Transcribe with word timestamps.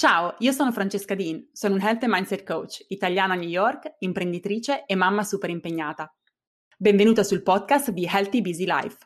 Ciao, 0.00 0.34
io 0.38 0.52
sono 0.52 0.72
Francesca 0.72 1.14
Dean, 1.14 1.50
sono 1.52 1.74
un 1.74 1.82
Health 1.82 2.04
and 2.04 2.12
Mindset 2.14 2.42
Coach, 2.42 2.86
italiana 2.88 3.34
a 3.34 3.36
New 3.36 3.50
York, 3.50 3.96
imprenditrice 3.98 4.86
e 4.86 4.94
mamma 4.94 5.22
super 5.24 5.50
impegnata. 5.50 6.10
Benvenuta 6.78 7.22
sul 7.22 7.42
podcast 7.42 7.90
di 7.90 8.08
Healthy 8.10 8.40
Busy 8.40 8.64
Life. 8.64 8.96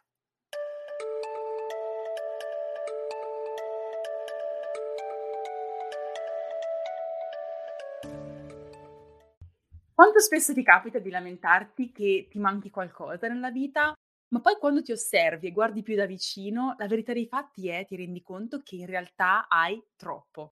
Quanto 9.93 10.21
spesso 10.21 10.55
ti 10.55 10.63
capita 10.63 11.01
di 11.01 11.11
lamentarti 11.11 11.91
che 11.91 12.29
ti 12.31 12.39
manchi 12.39 12.71
qualcosa 12.71 13.27
nella 13.27 13.51
vita, 13.51 13.93
ma 14.29 14.41
poi 14.41 14.55
quando 14.61 14.81
ti 14.81 14.93
osservi 14.93 15.49
e 15.49 15.51
guardi 15.51 15.83
più 15.83 15.97
da 15.97 16.07
vicino, 16.07 16.77
la 16.79 16.87
verità 16.87 17.13
dei 17.13 17.27
fatti 17.27 17.69
è 17.69 17.85
ti 17.85 17.97
rendi 17.97 18.23
conto 18.23 18.61
che 18.63 18.77
in 18.77 18.87
realtà 18.87 19.49
hai 19.49 19.83
troppo. 19.97 20.53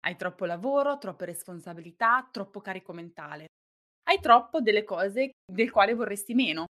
Hai 0.00 0.16
troppo 0.16 0.44
lavoro, 0.44 0.98
troppe 0.98 1.24
responsabilità, 1.26 2.28
troppo 2.30 2.60
carico 2.60 2.92
mentale. 2.92 3.46
Hai 4.04 4.20
troppo 4.20 4.60
delle 4.60 4.84
cose 4.84 5.32
del 5.50 5.70
quale 5.70 5.94
vorresti 5.94 6.34
meno, 6.34 6.66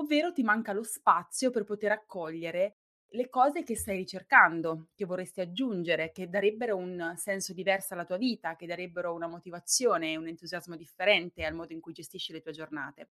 ovvero 0.00 0.32
ti 0.32 0.42
manca 0.42 0.72
lo 0.72 0.82
spazio 0.82 1.50
per 1.50 1.64
poter 1.64 1.92
accogliere 1.92 2.72
le 3.14 3.28
cose 3.28 3.62
che 3.62 3.76
stai 3.76 3.96
ricercando, 3.96 4.88
che 4.94 5.04
vorresti 5.04 5.40
aggiungere, 5.40 6.10
che 6.12 6.28
darebbero 6.28 6.76
un 6.76 7.14
senso 7.16 7.52
diverso 7.54 7.94
alla 7.94 8.04
tua 8.04 8.16
vita, 8.16 8.56
che 8.56 8.66
darebbero 8.66 9.14
una 9.14 9.28
motivazione 9.28 10.16
un 10.16 10.26
entusiasmo 10.26 10.74
differente 10.76 11.44
al 11.44 11.54
modo 11.54 11.72
in 11.72 11.80
cui 11.80 11.92
gestisci 11.92 12.32
le 12.32 12.40
tue 12.40 12.52
giornate. 12.52 13.10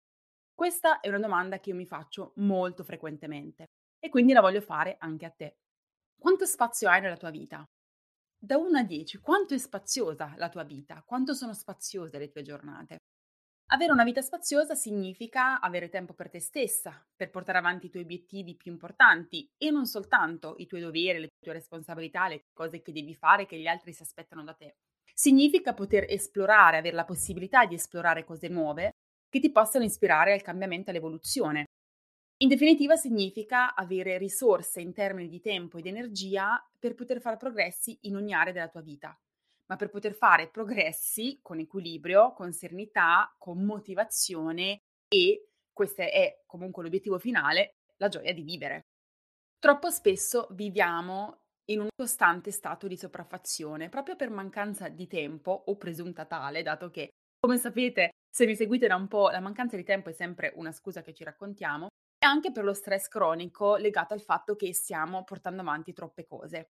Questa 0.55 1.01
è 1.01 1.09
una 1.09 1.21
domanda 1.21 1.61
che 1.61 1.71
io 1.71 1.77
mi 1.77 1.87
faccio 1.87 2.33
molto 2.37 2.83
frequentemente 2.85 3.71
e 4.01 4.09
quindi 4.09 4.33
la 4.33 4.41
voglio 4.41 4.61
fare 4.61 4.97
anche 4.99 5.25
a 5.27 5.31
te. 5.31 5.57
Quanto 6.19 6.47
spazio 6.47 6.89
hai 6.91 7.01
nella 7.01 7.17
tua 7.17 7.31
vita? 7.31 7.65
Da 8.45 8.57
1 8.57 8.77
a 8.77 8.83
10, 8.83 9.19
quanto 9.19 9.55
è 9.55 9.59
spaziosa 9.59 10.35
la 10.37 10.49
tua 10.49 10.65
vita? 10.65 11.05
Quanto 11.07 11.33
sono 11.33 11.55
spaziose 11.55 12.19
le 12.19 12.29
tue 12.29 12.43
giornate? 12.43 12.97
Avere 13.71 13.93
una 13.93 14.03
vita 14.03 14.21
spaziosa 14.21 14.75
significa 14.75 15.61
avere 15.61 15.89
tempo 15.89 16.13
per 16.13 16.29
te 16.29 16.41
stessa, 16.41 17.07
per 17.15 17.31
portare 17.31 17.59
avanti 17.59 17.87
i 17.87 17.91
tuoi 17.91 18.03
obiettivi 18.03 18.57
più 18.57 18.73
importanti 18.73 19.49
e 19.57 19.71
non 19.71 19.87
soltanto 19.87 20.55
i 20.59 20.67
tuoi 20.67 20.81
doveri, 20.81 21.21
le 21.21 21.29
tue 21.39 21.53
responsabilità, 21.53 22.27
le 22.27 22.43
cose 22.53 22.83
che 22.83 22.91
devi 22.91 23.15
fare 23.15 23.47
che 23.47 23.59
gli 23.61 23.69
altri 23.69 23.93
si 23.93 24.03
aspettano 24.03 24.43
da 24.43 24.55
te. 24.55 24.75
Significa 25.15 25.73
poter 25.73 26.07
esplorare, 26.09 26.79
avere 26.79 26.97
la 26.97 27.05
possibilità 27.05 27.65
di 27.65 27.77
esplorare 27.77 28.25
cose 28.25 28.49
nuove 28.49 28.91
che 29.29 29.39
ti 29.39 29.53
possano 29.53 29.85
ispirare 29.85 30.33
al 30.33 30.43
cambiamento 30.43 30.89
e 30.89 30.93
all'evoluzione. 30.93 31.67
In 32.43 32.49
definitiva 32.49 32.97
significa 32.97 33.73
avere 33.73 34.19
risorse 34.19 34.81
in 34.81 34.93
termini 34.93 35.29
di 35.29 35.41
tempo 35.41 35.79
ed 35.79 35.87
energia 35.87 36.61
per 36.77 36.97
poter 36.97 37.21
fare 37.21 37.37
progressi 37.37 37.97
in 38.03 38.17
ogni 38.17 38.35
area 38.35 38.53
della 38.53 38.69
tua 38.69 38.81
vita, 38.81 39.17
ma 39.67 39.77
per 39.77 39.91
poter 39.91 40.13
fare 40.13 40.49
progressi 40.49 41.39
con 41.41 41.61
equilibrio, 41.61 42.33
con 42.33 42.53
serenità, 42.53 43.33
con 43.39 43.63
motivazione 43.63 44.81
e, 45.07 45.51
questo 45.73 46.03
è 46.03 46.43
comunque 46.45 46.83
l'obiettivo 46.83 47.21
finale, 47.21 47.77
la 47.99 48.09
gioia 48.09 48.35
di 48.35 48.43
vivere. 48.43 48.87
Troppo 49.61 49.91
spesso 49.91 50.49
viviamo 50.51 51.43
in 51.67 51.79
un 51.79 51.91
costante 51.95 52.51
stato 52.51 52.89
di 52.89 52.97
sopraffazione, 52.97 53.89
proprio 53.89 54.17
per 54.17 54.31
mancanza 54.31 54.89
di 54.89 55.07
tempo 55.07 55.63
o 55.67 55.77
presunta 55.77 56.25
tale, 56.25 56.63
dato 56.63 56.91
che, 56.91 57.11
come 57.39 57.57
sapete, 57.57 58.11
se 58.29 58.47
mi 58.47 58.57
seguite 58.57 58.89
da 58.89 58.97
un 58.97 59.07
po', 59.07 59.31
la 59.31 59.39
mancanza 59.39 59.77
di 59.77 59.85
tempo 59.85 60.09
è 60.09 60.13
sempre 60.13 60.53
una 60.57 60.73
scusa 60.73 61.03
che 61.03 61.15
ci 61.15 61.23
raccontiamo, 61.23 61.87
e 62.23 62.27
anche 62.27 62.53
per 62.53 62.63
lo 62.63 62.73
stress 62.73 63.09
cronico 63.09 63.75
legato 63.75 64.15
al 64.15 64.21
fatto 64.21 64.55
che 64.55 64.73
stiamo 64.73 65.25
portando 65.25 65.63
avanti 65.63 65.93
troppe 65.93 66.25
cose. 66.25 66.71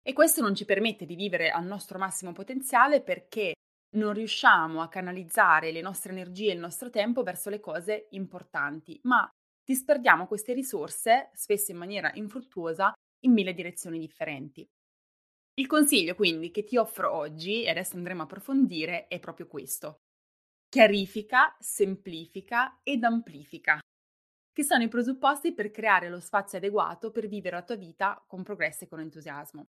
E 0.00 0.12
questo 0.12 0.40
non 0.40 0.54
ci 0.54 0.64
permette 0.64 1.04
di 1.04 1.16
vivere 1.16 1.50
al 1.50 1.64
nostro 1.64 1.98
massimo 1.98 2.30
potenziale 2.30 3.02
perché 3.02 3.54
non 3.96 4.12
riusciamo 4.12 4.80
a 4.80 4.88
canalizzare 4.88 5.72
le 5.72 5.80
nostre 5.80 6.12
energie 6.12 6.50
e 6.50 6.54
il 6.54 6.60
nostro 6.60 6.90
tempo 6.90 7.24
verso 7.24 7.50
le 7.50 7.58
cose 7.58 8.06
importanti, 8.10 9.00
ma 9.02 9.28
disperdiamo 9.64 10.28
queste 10.28 10.52
risorse, 10.52 11.30
spesso 11.34 11.72
in 11.72 11.78
maniera 11.78 12.12
infruttuosa, 12.14 12.92
in 13.24 13.32
mille 13.32 13.52
direzioni 13.52 13.98
differenti. 13.98 14.64
Il 15.54 15.66
consiglio 15.66 16.14
quindi 16.14 16.52
che 16.52 16.62
ti 16.62 16.76
offro 16.76 17.12
oggi, 17.12 17.64
e 17.64 17.70
adesso 17.70 17.96
andremo 17.96 18.20
a 18.20 18.24
approfondire, 18.26 19.08
è 19.08 19.18
proprio 19.18 19.48
questo. 19.48 20.02
Chiarifica, 20.68 21.56
semplifica 21.58 22.78
ed 22.84 23.02
amplifica 23.02 23.80
che 24.54 24.62
sono 24.62 24.84
i 24.84 24.88
presupposti 24.88 25.52
per 25.52 25.72
creare 25.72 26.08
lo 26.08 26.20
spazio 26.20 26.58
adeguato 26.58 27.10
per 27.10 27.26
vivere 27.26 27.56
la 27.56 27.64
tua 27.64 27.74
vita 27.74 28.24
con 28.24 28.44
progresso 28.44 28.84
e 28.84 28.86
con 28.86 29.00
entusiasmo. 29.00 29.66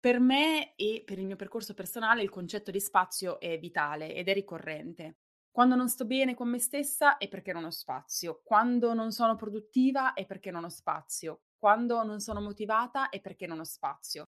Per 0.00 0.18
me 0.18 0.74
e 0.74 1.04
per 1.06 1.20
il 1.20 1.26
mio 1.26 1.36
percorso 1.36 1.74
personale 1.74 2.22
il 2.22 2.28
concetto 2.28 2.72
di 2.72 2.80
spazio 2.80 3.38
è 3.38 3.56
vitale 3.60 4.12
ed 4.12 4.28
è 4.28 4.34
ricorrente. 4.34 5.18
Quando 5.52 5.76
non 5.76 5.88
sto 5.88 6.06
bene 6.06 6.34
con 6.34 6.48
me 6.48 6.58
stessa 6.58 7.18
è 7.18 7.28
perché 7.28 7.52
non 7.52 7.64
ho 7.64 7.70
spazio, 7.70 8.40
quando 8.42 8.94
non 8.94 9.12
sono 9.12 9.36
produttiva 9.36 10.12
è 10.14 10.26
perché 10.26 10.50
non 10.50 10.64
ho 10.64 10.68
spazio, 10.68 11.42
quando 11.56 12.02
non 12.02 12.18
sono 12.18 12.40
motivata 12.40 13.10
è 13.10 13.20
perché 13.20 13.46
non 13.46 13.60
ho 13.60 13.64
spazio, 13.64 14.24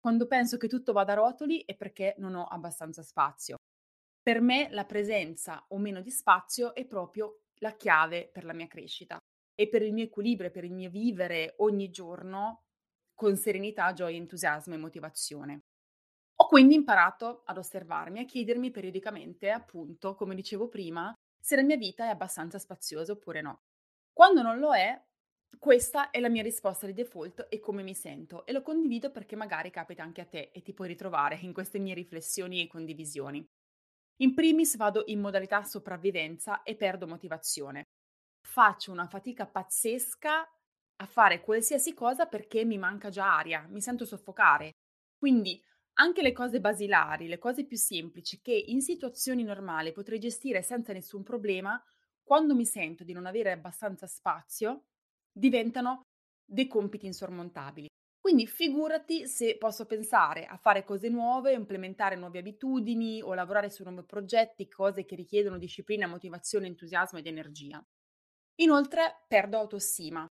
quando 0.00 0.26
penso 0.26 0.56
che 0.56 0.66
tutto 0.66 0.92
vada 0.92 1.12
a 1.12 1.16
rotoli 1.16 1.62
è 1.64 1.76
perché 1.76 2.16
non 2.18 2.34
ho 2.34 2.46
abbastanza 2.46 3.02
spazio. 3.04 3.58
Per 4.20 4.40
me 4.40 4.68
la 4.70 4.84
presenza 4.84 5.64
o 5.68 5.78
meno 5.78 6.00
di 6.00 6.10
spazio 6.10 6.74
è 6.74 6.84
proprio 6.84 7.42
la 7.62 7.76
chiave 7.76 8.28
per 8.32 8.44
la 8.44 8.52
mia 8.52 8.66
crescita 8.66 9.18
e 9.54 9.68
per 9.68 9.82
il 9.82 9.92
mio 9.92 10.04
equilibrio, 10.04 10.50
per 10.50 10.64
il 10.64 10.72
mio 10.72 10.90
vivere 10.90 11.54
ogni 11.58 11.90
giorno 11.90 12.62
con 13.14 13.36
serenità, 13.36 13.92
gioia, 13.92 14.16
entusiasmo 14.16 14.74
e 14.74 14.78
motivazione. 14.78 15.60
Ho 16.36 16.46
quindi 16.46 16.74
imparato 16.74 17.42
ad 17.44 17.58
osservarmi, 17.58 18.20
a 18.20 18.24
chiedermi 18.24 18.70
periodicamente, 18.70 19.50
appunto, 19.50 20.14
come 20.14 20.34
dicevo 20.34 20.68
prima, 20.68 21.12
se 21.38 21.56
la 21.56 21.62
mia 21.62 21.76
vita 21.76 22.04
è 22.04 22.08
abbastanza 22.08 22.58
spaziosa 22.58 23.12
oppure 23.12 23.42
no. 23.42 23.60
Quando 24.12 24.40
non 24.40 24.58
lo 24.58 24.74
è, 24.74 24.98
questa 25.58 26.10
è 26.10 26.20
la 26.20 26.30
mia 26.30 26.42
risposta 26.42 26.86
di 26.86 26.94
default 26.94 27.46
e 27.50 27.60
come 27.60 27.82
mi 27.82 27.94
sento 27.94 28.46
e 28.46 28.52
lo 28.52 28.62
condivido 28.62 29.10
perché 29.10 29.36
magari 29.36 29.70
capita 29.70 30.02
anche 30.02 30.22
a 30.22 30.26
te 30.26 30.50
e 30.52 30.62
ti 30.62 30.72
puoi 30.72 30.88
ritrovare 30.88 31.38
in 31.42 31.52
queste 31.52 31.78
mie 31.78 31.94
riflessioni 31.94 32.62
e 32.62 32.66
condivisioni. 32.66 33.46
In 34.22 34.34
primis 34.34 34.76
vado 34.76 35.04
in 35.06 35.18
modalità 35.18 35.62
sopravvivenza 35.62 36.62
e 36.62 36.76
perdo 36.76 37.06
motivazione. 37.06 37.84
Faccio 38.46 38.92
una 38.92 39.06
fatica 39.06 39.46
pazzesca 39.46 40.46
a 40.96 41.06
fare 41.06 41.40
qualsiasi 41.40 41.94
cosa 41.94 42.26
perché 42.26 42.66
mi 42.66 42.76
manca 42.76 43.08
già 43.08 43.38
aria, 43.38 43.66
mi 43.70 43.80
sento 43.80 44.04
soffocare. 44.04 44.72
Quindi 45.16 45.62
anche 45.94 46.20
le 46.20 46.32
cose 46.32 46.60
basilari, 46.60 47.28
le 47.28 47.38
cose 47.38 47.64
più 47.64 47.78
semplici 47.78 48.40
che 48.42 48.52
in 48.52 48.82
situazioni 48.82 49.42
normali 49.42 49.92
potrei 49.92 50.18
gestire 50.18 50.60
senza 50.62 50.92
nessun 50.92 51.22
problema, 51.22 51.82
quando 52.22 52.54
mi 52.54 52.66
sento 52.66 53.04
di 53.04 53.14
non 53.14 53.24
avere 53.24 53.52
abbastanza 53.52 54.06
spazio, 54.06 54.84
diventano 55.32 56.02
dei 56.44 56.66
compiti 56.66 57.06
insormontabili. 57.06 57.88
Quindi 58.30 58.46
figurati 58.46 59.26
se 59.26 59.56
posso 59.58 59.86
pensare 59.86 60.46
a 60.46 60.56
fare 60.56 60.84
cose 60.84 61.08
nuove, 61.08 61.52
implementare 61.52 62.14
nuove 62.14 62.38
abitudini 62.38 63.20
o 63.20 63.34
lavorare 63.34 63.70
su 63.70 63.82
nuovi 63.82 64.04
progetti, 64.04 64.68
cose 64.68 65.04
che 65.04 65.16
richiedono 65.16 65.58
disciplina, 65.58 66.06
motivazione, 66.06 66.68
entusiasmo 66.68 67.18
ed 67.18 67.26
energia. 67.26 67.84
Inoltre 68.60 69.24
perdo 69.26 69.58
autostima 69.58 70.28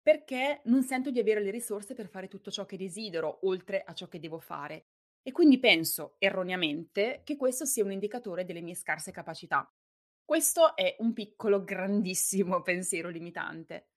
perché 0.00 0.62
non 0.64 0.82
sento 0.84 1.10
di 1.10 1.18
avere 1.18 1.42
le 1.42 1.50
risorse 1.50 1.92
per 1.92 2.08
fare 2.08 2.28
tutto 2.28 2.50
ciò 2.50 2.64
che 2.64 2.78
desidero, 2.78 3.40
oltre 3.42 3.82
a 3.84 3.92
ciò 3.92 4.08
che 4.08 4.20
devo 4.20 4.38
fare. 4.38 4.86
E 5.22 5.30
quindi 5.30 5.58
penso 5.58 6.14
erroneamente 6.16 7.20
che 7.24 7.36
questo 7.36 7.66
sia 7.66 7.84
un 7.84 7.92
indicatore 7.92 8.46
delle 8.46 8.62
mie 8.62 8.74
scarse 8.74 9.10
capacità. 9.10 9.70
Questo 10.24 10.74
è 10.74 10.96
un 11.00 11.12
piccolo, 11.12 11.62
grandissimo 11.62 12.62
pensiero 12.62 13.10
limitante. 13.10 13.88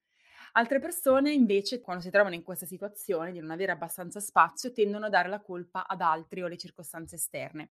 Altre 0.58 0.80
persone 0.80 1.30
invece, 1.30 1.80
quando 1.80 2.02
si 2.02 2.10
trovano 2.10 2.34
in 2.34 2.42
questa 2.42 2.66
situazione 2.66 3.30
di 3.30 3.38
non 3.38 3.52
avere 3.52 3.70
abbastanza 3.70 4.18
spazio, 4.18 4.72
tendono 4.72 5.06
a 5.06 5.08
dare 5.08 5.28
la 5.28 5.40
colpa 5.40 5.86
ad 5.86 6.00
altri 6.00 6.42
o 6.42 6.46
alle 6.46 6.56
circostanze 6.56 7.14
esterne. 7.14 7.70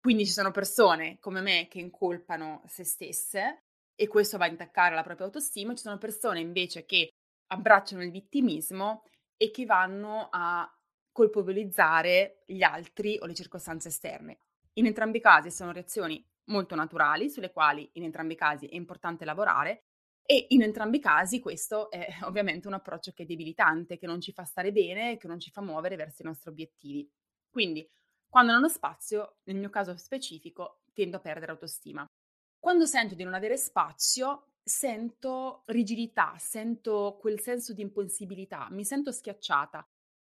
Quindi 0.00 0.24
ci 0.24 0.32
sono 0.32 0.50
persone 0.50 1.18
come 1.20 1.42
me 1.42 1.68
che 1.68 1.78
incolpano 1.78 2.62
se 2.66 2.84
stesse 2.84 3.64
e 3.94 4.08
questo 4.08 4.38
va 4.38 4.46
a 4.46 4.48
intaccare 4.48 4.94
la 4.94 5.02
propria 5.02 5.26
autostima, 5.26 5.74
ci 5.74 5.82
sono 5.82 5.98
persone 5.98 6.40
invece 6.40 6.86
che 6.86 7.10
abbracciano 7.48 8.02
il 8.02 8.10
vittimismo 8.10 9.04
e 9.36 9.50
che 9.50 9.66
vanno 9.66 10.28
a 10.30 10.66
colpevolizzare 11.12 12.44
gli 12.46 12.62
altri 12.62 13.18
o 13.20 13.26
le 13.26 13.34
circostanze 13.34 13.88
esterne. 13.88 14.38
In 14.78 14.86
entrambi 14.86 15.18
i 15.18 15.20
casi 15.20 15.50
sono 15.50 15.70
reazioni 15.70 16.26
molto 16.44 16.74
naturali 16.76 17.28
sulle 17.28 17.52
quali 17.52 17.90
in 17.92 18.04
entrambi 18.04 18.32
i 18.32 18.36
casi 18.36 18.68
è 18.68 18.74
importante 18.74 19.26
lavorare 19.26 19.82
e 20.24 20.46
in 20.50 20.62
entrambi 20.62 20.98
i 20.98 21.00
casi 21.00 21.40
questo 21.40 21.90
è 21.90 22.06
ovviamente 22.24 22.68
un 22.68 22.74
approccio 22.74 23.12
che 23.12 23.24
è 23.24 23.26
debilitante, 23.26 23.98
che 23.98 24.06
non 24.06 24.20
ci 24.20 24.32
fa 24.32 24.44
stare 24.44 24.72
bene, 24.72 25.16
che 25.16 25.26
non 25.26 25.40
ci 25.40 25.50
fa 25.50 25.60
muovere 25.60 25.96
verso 25.96 26.22
i 26.22 26.26
nostri 26.26 26.50
obiettivi. 26.50 27.08
Quindi, 27.50 27.88
quando 28.28 28.52
non 28.52 28.64
ho 28.64 28.68
spazio, 28.68 29.36
nel 29.44 29.56
mio 29.56 29.70
caso 29.70 29.96
specifico, 29.96 30.80
tendo 30.92 31.16
a 31.16 31.20
perdere 31.20 31.52
autostima. 31.52 32.06
Quando 32.58 32.86
sento 32.86 33.14
di 33.14 33.24
non 33.24 33.34
avere 33.34 33.56
spazio, 33.56 34.52
sento 34.62 35.64
rigidità, 35.66 36.34
sento 36.38 37.18
quel 37.20 37.40
senso 37.40 37.74
di 37.74 37.82
impossibilità, 37.82 38.68
mi 38.70 38.84
sento 38.84 39.10
schiacciata. 39.10 39.86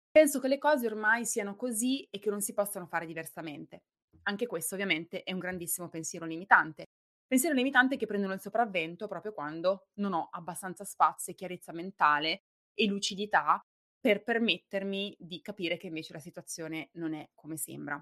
Penso 0.10 0.40
che 0.40 0.48
le 0.48 0.58
cose 0.58 0.88
ormai 0.88 1.26
siano 1.26 1.56
così 1.56 2.08
e 2.10 2.20
che 2.20 2.30
non 2.30 2.42
si 2.42 2.54
possano 2.54 2.86
fare 2.88 3.06
diversamente. 3.06 3.84
Anche 4.24 4.48
questo 4.48 4.76
ovviamente 4.76 5.24
è 5.24 5.34
un 5.34 5.40
grandissimo 5.40 5.90
pensiero 5.90 6.26
limitante. 6.26 6.86
Pensiero 7.32 7.56
limitante 7.56 7.96
che 7.96 8.08
prendono 8.08 8.34
il 8.34 8.42
sopravvento 8.42 9.08
proprio 9.08 9.32
quando 9.32 9.86
non 10.00 10.12
ho 10.12 10.28
abbastanza 10.34 10.84
spazio 10.84 11.32
e 11.32 11.36
chiarezza 11.38 11.72
mentale 11.72 12.42
e 12.74 12.88
lucidità 12.88 13.58
per 14.02 14.22
permettermi 14.22 15.16
di 15.18 15.40
capire 15.40 15.78
che 15.78 15.88
invece 15.88 16.12
la 16.12 16.20
situazione 16.20 16.90
non 16.96 17.14
è 17.14 17.30
come 17.34 17.56
sembra. 17.56 17.98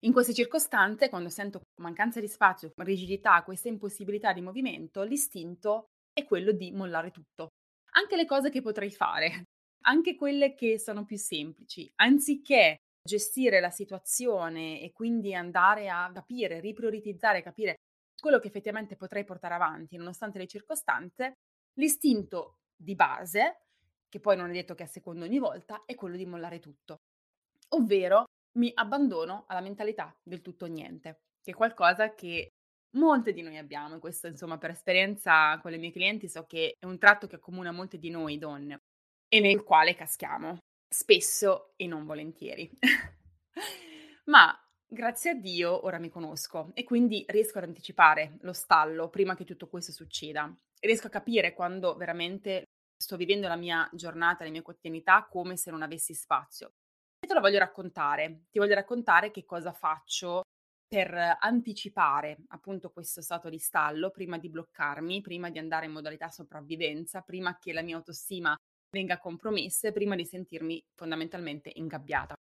In 0.00 0.12
queste 0.12 0.34
circostanze, 0.34 1.08
quando 1.08 1.28
sento 1.28 1.60
mancanza 1.80 2.18
di 2.18 2.26
spazio, 2.26 2.72
rigidità, 2.78 3.40
questa 3.44 3.68
impossibilità 3.68 4.32
di 4.32 4.40
movimento, 4.40 5.04
l'istinto 5.04 5.84
è 6.12 6.24
quello 6.24 6.50
di 6.50 6.72
mollare 6.72 7.12
tutto. 7.12 7.50
Anche 7.92 8.16
le 8.16 8.26
cose 8.26 8.50
che 8.50 8.62
potrei 8.62 8.90
fare, 8.90 9.44
anche 9.86 10.16
quelle 10.16 10.56
che 10.56 10.80
sono 10.80 11.04
più 11.04 11.18
semplici, 11.18 11.88
anziché 12.02 12.78
gestire 13.06 13.60
la 13.60 13.70
situazione 13.70 14.80
e 14.80 14.90
quindi 14.90 15.36
andare 15.36 15.88
a 15.88 16.10
capire, 16.12 16.58
riprioritizzare, 16.58 17.42
capire 17.42 17.76
quello 18.26 18.40
che 18.40 18.48
effettivamente 18.48 18.96
potrei 18.96 19.22
portare 19.22 19.54
avanti 19.54 19.96
nonostante 19.96 20.38
le 20.38 20.48
circostanze, 20.48 21.34
l'istinto 21.74 22.58
di 22.74 22.96
base, 22.96 23.66
che 24.08 24.18
poi 24.18 24.36
non 24.36 24.50
è 24.50 24.52
detto 24.52 24.74
che 24.74 24.82
a 24.82 24.88
secondo 24.88 25.24
ogni 25.24 25.38
volta, 25.38 25.84
è 25.86 25.94
quello 25.94 26.16
di 26.16 26.26
mollare 26.26 26.58
tutto. 26.58 27.02
Ovvero 27.68 28.24
mi 28.58 28.72
abbandono 28.74 29.44
alla 29.46 29.60
mentalità 29.60 30.12
del 30.24 30.42
tutto 30.42 30.64
o 30.64 30.68
niente, 30.68 31.20
che 31.40 31.52
è 31.52 31.54
qualcosa 31.54 32.14
che 32.14 32.48
molte 32.96 33.32
di 33.32 33.42
noi 33.42 33.58
abbiamo, 33.58 33.94
e 33.94 33.98
questo 34.00 34.26
insomma 34.26 34.58
per 34.58 34.70
esperienza 34.70 35.56
con 35.60 35.70
le 35.70 35.78
mie 35.78 35.92
clienti 35.92 36.28
so 36.28 36.46
che 36.46 36.74
è 36.76 36.84
un 36.84 36.98
tratto 36.98 37.28
che 37.28 37.36
accomuna 37.36 37.70
molte 37.70 37.96
di 37.96 38.10
noi 38.10 38.38
donne 38.38 38.80
e 39.28 39.38
nel 39.38 39.62
quale 39.62 39.94
caschiamo, 39.94 40.58
spesso 40.92 41.74
e 41.76 41.86
non 41.86 42.04
volentieri. 42.04 42.68
Ma 44.26 44.65
grazie 44.88 45.30
a 45.30 45.34
Dio 45.34 45.84
ora 45.84 45.98
mi 45.98 46.08
conosco 46.08 46.70
e 46.74 46.84
quindi 46.84 47.24
riesco 47.28 47.58
ad 47.58 47.64
anticipare 47.64 48.38
lo 48.40 48.52
stallo 48.52 49.08
prima 49.08 49.34
che 49.34 49.44
tutto 49.44 49.68
questo 49.68 49.92
succeda. 49.92 50.54
Riesco 50.80 51.08
a 51.08 51.10
capire 51.10 51.54
quando 51.54 51.96
veramente 51.96 52.64
sto 52.96 53.16
vivendo 53.16 53.48
la 53.48 53.56
mia 53.56 53.88
giornata, 53.92 54.44
la 54.44 54.50
mia 54.50 54.62
quotidianità 54.62 55.26
come 55.30 55.56
se 55.56 55.70
non 55.70 55.82
avessi 55.82 56.14
spazio. 56.14 56.72
E 57.18 57.26
te 57.26 57.34
lo 57.34 57.40
voglio 57.40 57.58
raccontare. 57.58 58.44
Ti 58.50 58.58
voglio 58.58 58.74
raccontare 58.74 59.30
che 59.30 59.44
cosa 59.44 59.72
faccio 59.72 60.42
per 60.88 61.36
anticipare 61.40 62.38
appunto 62.48 62.90
questo 62.90 63.20
stato 63.20 63.48
di 63.48 63.58
stallo 63.58 64.10
prima 64.10 64.38
di 64.38 64.48
bloccarmi, 64.48 65.20
prima 65.20 65.50
di 65.50 65.58
andare 65.58 65.86
in 65.86 65.92
modalità 65.92 66.30
sopravvivenza, 66.30 67.22
prima 67.22 67.58
che 67.58 67.72
la 67.72 67.82
mia 67.82 67.96
autostima 67.96 68.56
venga 68.90 69.18
compromessa, 69.18 69.90
prima 69.90 70.14
di 70.14 70.24
sentirmi 70.24 70.82
fondamentalmente 70.94 71.72
ingabbiata. 71.74 72.34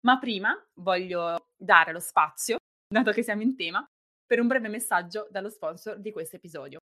Ma 0.00 0.18
prima 0.18 0.54
voglio 0.74 1.48
dare 1.56 1.92
lo 1.92 1.98
spazio, 1.98 2.56
dato 2.88 3.10
che 3.12 3.22
siamo 3.22 3.42
in 3.42 3.56
tema, 3.56 3.84
per 4.26 4.40
un 4.40 4.46
breve 4.46 4.68
messaggio 4.68 5.26
dallo 5.30 5.50
sponsor 5.50 5.98
di 5.98 6.12
questo 6.12 6.36
episodio. 6.36 6.78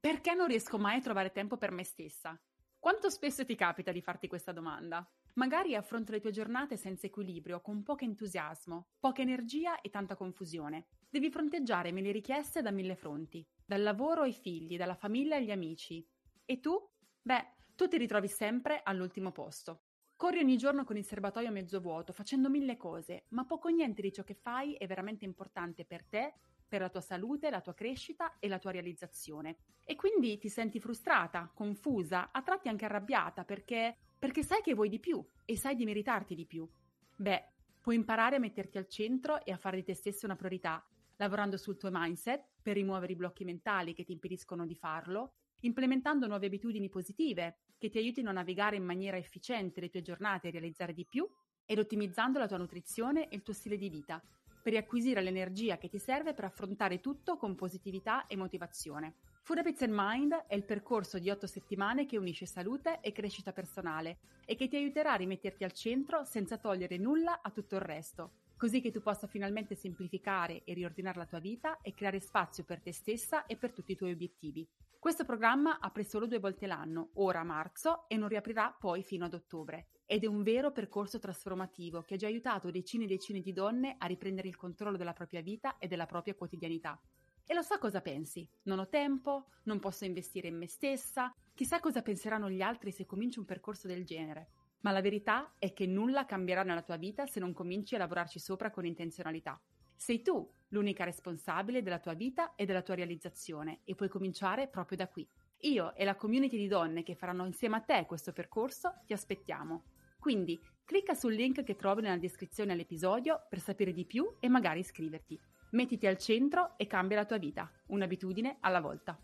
Perché 0.00 0.32
non 0.32 0.46
riesco 0.46 0.78
mai 0.78 0.96
a 0.96 1.02
trovare 1.02 1.30
tempo 1.30 1.58
per 1.58 1.72
me 1.72 1.84
stessa? 1.84 2.40
Quanto 2.78 3.10
spesso 3.10 3.44
ti 3.44 3.54
capita 3.54 3.92
di 3.92 4.00
farti 4.00 4.28
questa 4.28 4.52
domanda? 4.52 5.06
Magari 5.34 5.76
affronto 5.76 6.12
le 6.12 6.20
tue 6.20 6.30
giornate 6.30 6.78
senza 6.78 7.06
equilibrio, 7.06 7.60
con 7.60 7.82
poco 7.82 8.04
entusiasmo, 8.04 8.92
poca 8.98 9.20
energia 9.20 9.82
e 9.82 9.90
tanta 9.90 10.16
confusione. 10.16 10.86
Devi 11.10 11.30
fronteggiare 11.30 11.92
mille 11.92 12.12
richieste 12.12 12.62
da 12.62 12.70
mille 12.70 12.96
fronti, 12.96 13.46
dal 13.66 13.82
lavoro 13.82 14.22
ai 14.22 14.32
figli, 14.32 14.78
dalla 14.78 14.94
famiglia 14.94 15.36
agli 15.36 15.50
amici. 15.50 16.04
E 16.46 16.60
tu? 16.60 16.74
Beh, 17.20 17.56
tu 17.76 17.86
ti 17.86 17.98
ritrovi 17.98 18.28
sempre 18.28 18.80
all'ultimo 18.82 19.30
posto. 19.30 19.82
Corri 20.20 20.40
ogni 20.40 20.58
giorno 20.58 20.84
con 20.84 20.98
il 20.98 21.04
serbatoio 21.06 21.50
mezzo 21.50 21.80
vuoto, 21.80 22.12
facendo 22.12 22.50
mille 22.50 22.76
cose, 22.76 23.24
ma 23.28 23.46
poco 23.46 23.68
o 23.68 23.70
niente 23.70 24.02
di 24.02 24.12
ciò 24.12 24.22
che 24.22 24.34
fai 24.34 24.74
è 24.74 24.86
veramente 24.86 25.24
importante 25.24 25.86
per 25.86 26.04
te, 26.04 26.34
per 26.68 26.82
la 26.82 26.90
tua 26.90 27.00
salute, 27.00 27.48
la 27.48 27.62
tua 27.62 27.72
crescita 27.72 28.36
e 28.38 28.46
la 28.46 28.58
tua 28.58 28.70
realizzazione. 28.70 29.56
E 29.82 29.96
quindi 29.96 30.36
ti 30.36 30.50
senti 30.50 30.78
frustrata, 30.78 31.50
confusa, 31.54 32.32
a 32.32 32.42
tratti 32.42 32.68
anche 32.68 32.84
arrabbiata 32.84 33.46
perché, 33.46 33.96
perché 34.18 34.42
sai 34.42 34.60
che 34.60 34.74
vuoi 34.74 34.90
di 34.90 35.00
più 35.00 35.26
e 35.46 35.56
sai 35.56 35.74
di 35.74 35.86
meritarti 35.86 36.34
di 36.34 36.44
più. 36.44 36.68
Beh, 37.16 37.52
puoi 37.80 37.94
imparare 37.94 38.36
a 38.36 38.40
metterti 38.40 38.76
al 38.76 38.88
centro 38.88 39.42
e 39.42 39.52
a 39.52 39.56
fare 39.56 39.78
di 39.78 39.84
te 39.84 39.94
stessa 39.94 40.26
una 40.26 40.36
priorità, 40.36 40.86
lavorando 41.16 41.56
sul 41.56 41.78
tuo 41.78 41.88
mindset 41.90 42.44
per 42.60 42.74
rimuovere 42.74 43.14
i 43.14 43.16
blocchi 43.16 43.44
mentali 43.44 43.94
che 43.94 44.04
ti 44.04 44.12
impediscono 44.12 44.66
di 44.66 44.74
farlo, 44.74 45.32
implementando 45.60 46.26
nuove 46.26 46.44
abitudini 46.44 46.90
positive 46.90 47.60
che 47.80 47.88
ti 47.88 47.96
aiutino 47.96 48.28
a 48.28 48.34
navigare 48.34 48.76
in 48.76 48.84
maniera 48.84 49.16
efficiente 49.16 49.80
le 49.80 49.88
tue 49.88 50.02
giornate 50.02 50.48
e 50.48 50.50
realizzare 50.50 50.92
di 50.92 51.06
più, 51.06 51.26
ed 51.64 51.78
ottimizzando 51.78 52.38
la 52.38 52.46
tua 52.46 52.58
nutrizione 52.58 53.28
e 53.30 53.36
il 53.36 53.42
tuo 53.42 53.54
stile 53.54 53.78
di 53.78 53.88
vita, 53.88 54.22
per 54.62 54.72
riacquisire 54.72 55.22
l'energia 55.22 55.78
che 55.78 55.88
ti 55.88 55.98
serve 55.98 56.34
per 56.34 56.44
affrontare 56.44 57.00
tutto 57.00 57.38
con 57.38 57.54
positività 57.54 58.26
e 58.26 58.36
motivazione. 58.36 59.14
Food 59.40 59.60
Habits 59.60 59.80
and 59.80 59.94
Mind 59.96 60.44
è 60.46 60.54
il 60.54 60.66
percorso 60.66 61.18
di 61.18 61.30
8 61.30 61.46
settimane 61.46 62.04
che 62.04 62.18
unisce 62.18 62.44
salute 62.44 63.00
e 63.00 63.12
crescita 63.12 63.52
personale 63.52 64.18
e 64.44 64.56
che 64.56 64.68
ti 64.68 64.76
aiuterà 64.76 65.12
a 65.12 65.16
rimetterti 65.16 65.64
al 65.64 65.72
centro 65.72 66.24
senza 66.24 66.58
togliere 66.58 66.98
nulla 66.98 67.40
a 67.40 67.50
tutto 67.50 67.76
il 67.76 67.80
resto, 67.80 68.32
così 68.60 68.82
che 68.82 68.90
tu 68.90 69.00
possa 69.00 69.26
finalmente 69.26 69.74
semplificare 69.74 70.64
e 70.64 70.74
riordinare 70.74 71.16
la 71.16 71.24
tua 71.24 71.38
vita 71.38 71.80
e 71.80 71.94
creare 71.94 72.20
spazio 72.20 72.62
per 72.62 72.82
te 72.82 72.92
stessa 72.92 73.46
e 73.46 73.56
per 73.56 73.72
tutti 73.72 73.92
i 73.92 73.96
tuoi 73.96 74.12
obiettivi. 74.12 74.68
Questo 74.98 75.24
programma 75.24 75.78
apre 75.78 76.04
solo 76.04 76.26
due 76.26 76.40
volte 76.40 76.66
l'anno, 76.66 77.12
ora 77.14 77.40
a 77.40 77.42
marzo, 77.42 78.06
e 78.06 78.18
non 78.18 78.28
riaprirà 78.28 78.76
poi 78.78 79.02
fino 79.02 79.24
ad 79.24 79.32
ottobre. 79.32 79.86
Ed 80.04 80.24
è 80.24 80.26
un 80.26 80.42
vero 80.42 80.72
percorso 80.72 81.18
trasformativo 81.18 82.02
che 82.02 82.14
ha 82.14 82.18
già 82.18 82.26
aiutato 82.26 82.70
decine 82.70 83.04
e 83.04 83.06
decine 83.06 83.40
di 83.40 83.54
donne 83.54 83.94
a 83.96 84.04
riprendere 84.04 84.48
il 84.48 84.56
controllo 84.56 84.98
della 84.98 85.14
propria 85.14 85.40
vita 85.40 85.78
e 85.78 85.88
della 85.88 86.04
propria 86.04 86.34
quotidianità. 86.34 87.00
E 87.46 87.54
lo 87.54 87.62
so 87.62 87.78
cosa 87.78 88.02
pensi. 88.02 88.46
Non 88.64 88.78
ho 88.78 88.90
tempo, 88.90 89.46
non 89.64 89.80
posso 89.80 90.04
investire 90.04 90.48
in 90.48 90.58
me 90.58 90.68
stessa, 90.68 91.34
chissà 91.54 91.80
cosa 91.80 92.02
penseranno 92.02 92.50
gli 92.50 92.60
altri 92.60 92.92
se 92.92 93.06
comincio 93.06 93.40
un 93.40 93.46
percorso 93.46 93.86
del 93.86 94.04
genere. 94.04 94.50
Ma 94.80 94.92
la 94.92 95.00
verità 95.00 95.54
è 95.58 95.72
che 95.72 95.86
nulla 95.86 96.24
cambierà 96.24 96.62
nella 96.62 96.82
tua 96.82 96.96
vita 96.96 97.26
se 97.26 97.38
non 97.40 97.52
cominci 97.52 97.94
a 97.94 97.98
lavorarci 97.98 98.38
sopra 98.38 98.70
con 98.70 98.86
intenzionalità. 98.86 99.60
Sei 99.94 100.22
tu 100.22 100.50
l'unica 100.68 101.04
responsabile 101.04 101.82
della 101.82 101.98
tua 101.98 102.14
vita 102.14 102.54
e 102.54 102.64
della 102.64 102.80
tua 102.80 102.94
realizzazione 102.94 103.80
e 103.84 103.94
puoi 103.94 104.08
cominciare 104.08 104.68
proprio 104.68 104.96
da 104.96 105.08
qui. 105.08 105.28
Io 105.64 105.94
e 105.94 106.04
la 106.04 106.14
community 106.14 106.56
di 106.56 106.68
donne 106.68 107.02
che 107.02 107.14
faranno 107.14 107.44
insieme 107.44 107.76
a 107.76 107.80
te 107.80 108.06
questo 108.06 108.32
percorso 108.32 109.02
ti 109.04 109.12
aspettiamo. 109.12 109.84
Quindi 110.18 110.58
clicca 110.84 111.14
sul 111.14 111.34
link 111.34 111.62
che 111.62 111.76
trovi 111.76 112.00
nella 112.00 112.16
descrizione 112.16 112.72
all'episodio 112.72 113.46
per 113.48 113.60
sapere 113.60 113.92
di 113.92 114.06
più 114.06 114.36
e 114.40 114.48
magari 114.48 114.80
iscriverti. 114.80 115.38
Mettiti 115.72 116.06
al 116.06 116.16
centro 116.16 116.78
e 116.78 116.86
cambia 116.86 117.18
la 117.18 117.26
tua 117.26 117.36
vita, 117.36 117.70
un'abitudine 117.88 118.56
alla 118.60 118.80
volta. 118.80 119.18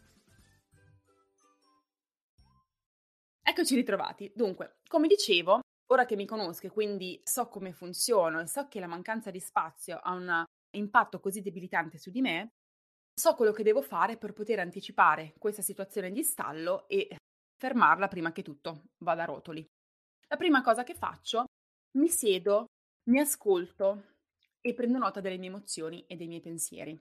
Eccoci 3.49 3.77
ritrovati. 3.77 4.33
Dunque, 4.35 4.79
come 4.89 5.07
dicevo, 5.07 5.61
ora 5.93 6.05
che 6.05 6.17
mi 6.17 6.27
conosco 6.27 6.67
e 6.67 6.71
quindi 6.71 7.21
so 7.23 7.47
come 7.47 7.73
funziono 7.73 8.41
e 8.41 8.49
so 8.49 8.67
che 8.67 8.81
la 8.81 8.89
mancanza 8.89 9.31
di 9.31 9.39
spazio 9.39 10.01
ha 10.03 10.15
una 10.15 10.45
impatto 10.75 11.21
così 11.21 11.43
debilitante 11.43 11.97
su 11.97 12.11
di 12.11 12.21
me, 12.21 12.49
so 13.15 13.37
quello 13.37 13.53
che 13.53 13.63
devo 13.63 13.83
fare 13.83 14.17
per 14.17 14.33
poter 14.33 14.59
anticipare 14.59 15.35
questa 15.39 15.63
situazione 15.63 16.11
di 16.11 16.25
stallo 16.25 16.89
e 16.89 17.17
fermarla 17.57 18.09
prima 18.09 18.33
che 18.33 18.43
tutto 18.43 18.87
vada 19.05 19.23
a 19.23 19.27
rotoli. 19.27 19.65
La 20.27 20.37
prima 20.37 20.61
cosa 20.61 20.83
che 20.83 20.95
faccio, 20.95 21.45
mi 21.99 22.09
siedo, 22.09 22.65
mi 23.11 23.21
ascolto 23.21 24.17
e 24.61 24.75
prendo 24.75 24.99
nota 24.99 25.21
delle 25.21 25.39
mie 25.39 25.51
emozioni 25.51 26.05
e 26.09 26.17
dei 26.17 26.27
miei 26.27 26.41
pensieri. 26.41 26.99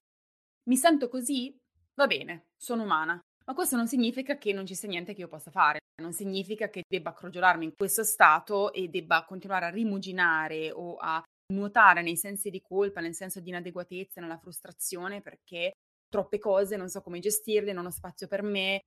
Mi 0.69 0.77
sento 0.77 1.09
così? 1.09 1.57
Va 1.95 2.05
bene, 2.05 2.49
sono 2.55 2.83
umana, 2.83 3.19
ma 3.45 3.53
questo 3.55 3.75
non 3.75 3.87
significa 3.87 4.37
che 4.37 4.53
non 4.53 4.67
ci 4.67 4.75
sia 4.75 4.87
niente 4.87 5.15
che 5.15 5.21
io 5.21 5.27
possa 5.27 5.49
fare, 5.49 5.79
non 6.01 6.13
significa 6.13 6.69
che 6.69 6.83
debba 6.87 7.13
crogiolarmi 7.13 7.65
in 7.65 7.73
questo 7.75 8.03
stato 8.03 8.73
e 8.73 8.89
debba 8.89 9.25
continuare 9.25 9.65
a 9.65 9.69
rimuginare 9.69 10.71
o 10.71 10.97
a 10.97 11.23
nuotare 11.53 12.01
nei 12.01 12.17
sensi 12.17 12.49
di 12.49 12.61
colpa, 12.61 13.01
nel 13.01 13.13
senso 13.13 13.39
di 13.39 13.49
inadeguatezza, 13.49 14.19
nella 14.19 14.37
frustrazione 14.37 15.21
perché 15.21 15.73
troppe 16.09 16.39
cose, 16.39 16.75
non 16.75 16.89
so 16.89 17.01
come 17.01 17.19
gestirle, 17.19 17.73
non 17.73 17.85
ho 17.85 17.91
spazio 17.91 18.27
per 18.27 18.41
me 18.41 18.79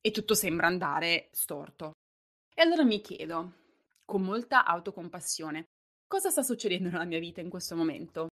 e 0.00 0.10
tutto 0.10 0.34
sembra 0.34 0.66
andare 0.66 1.28
storto. 1.32 1.92
E 2.54 2.62
allora 2.62 2.84
mi 2.84 3.00
chiedo, 3.00 3.52
con 4.04 4.22
molta 4.22 4.64
autocompassione, 4.64 5.64
cosa 6.06 6.30
sta 6.30 6.42
succedendo 6.42 6.88
nella 6.88 7.04
mia 7.04 7.18
vita 7.18 7.40
in 7.40 7.50
questo 7.50 7.74
momento? 7.74 8.28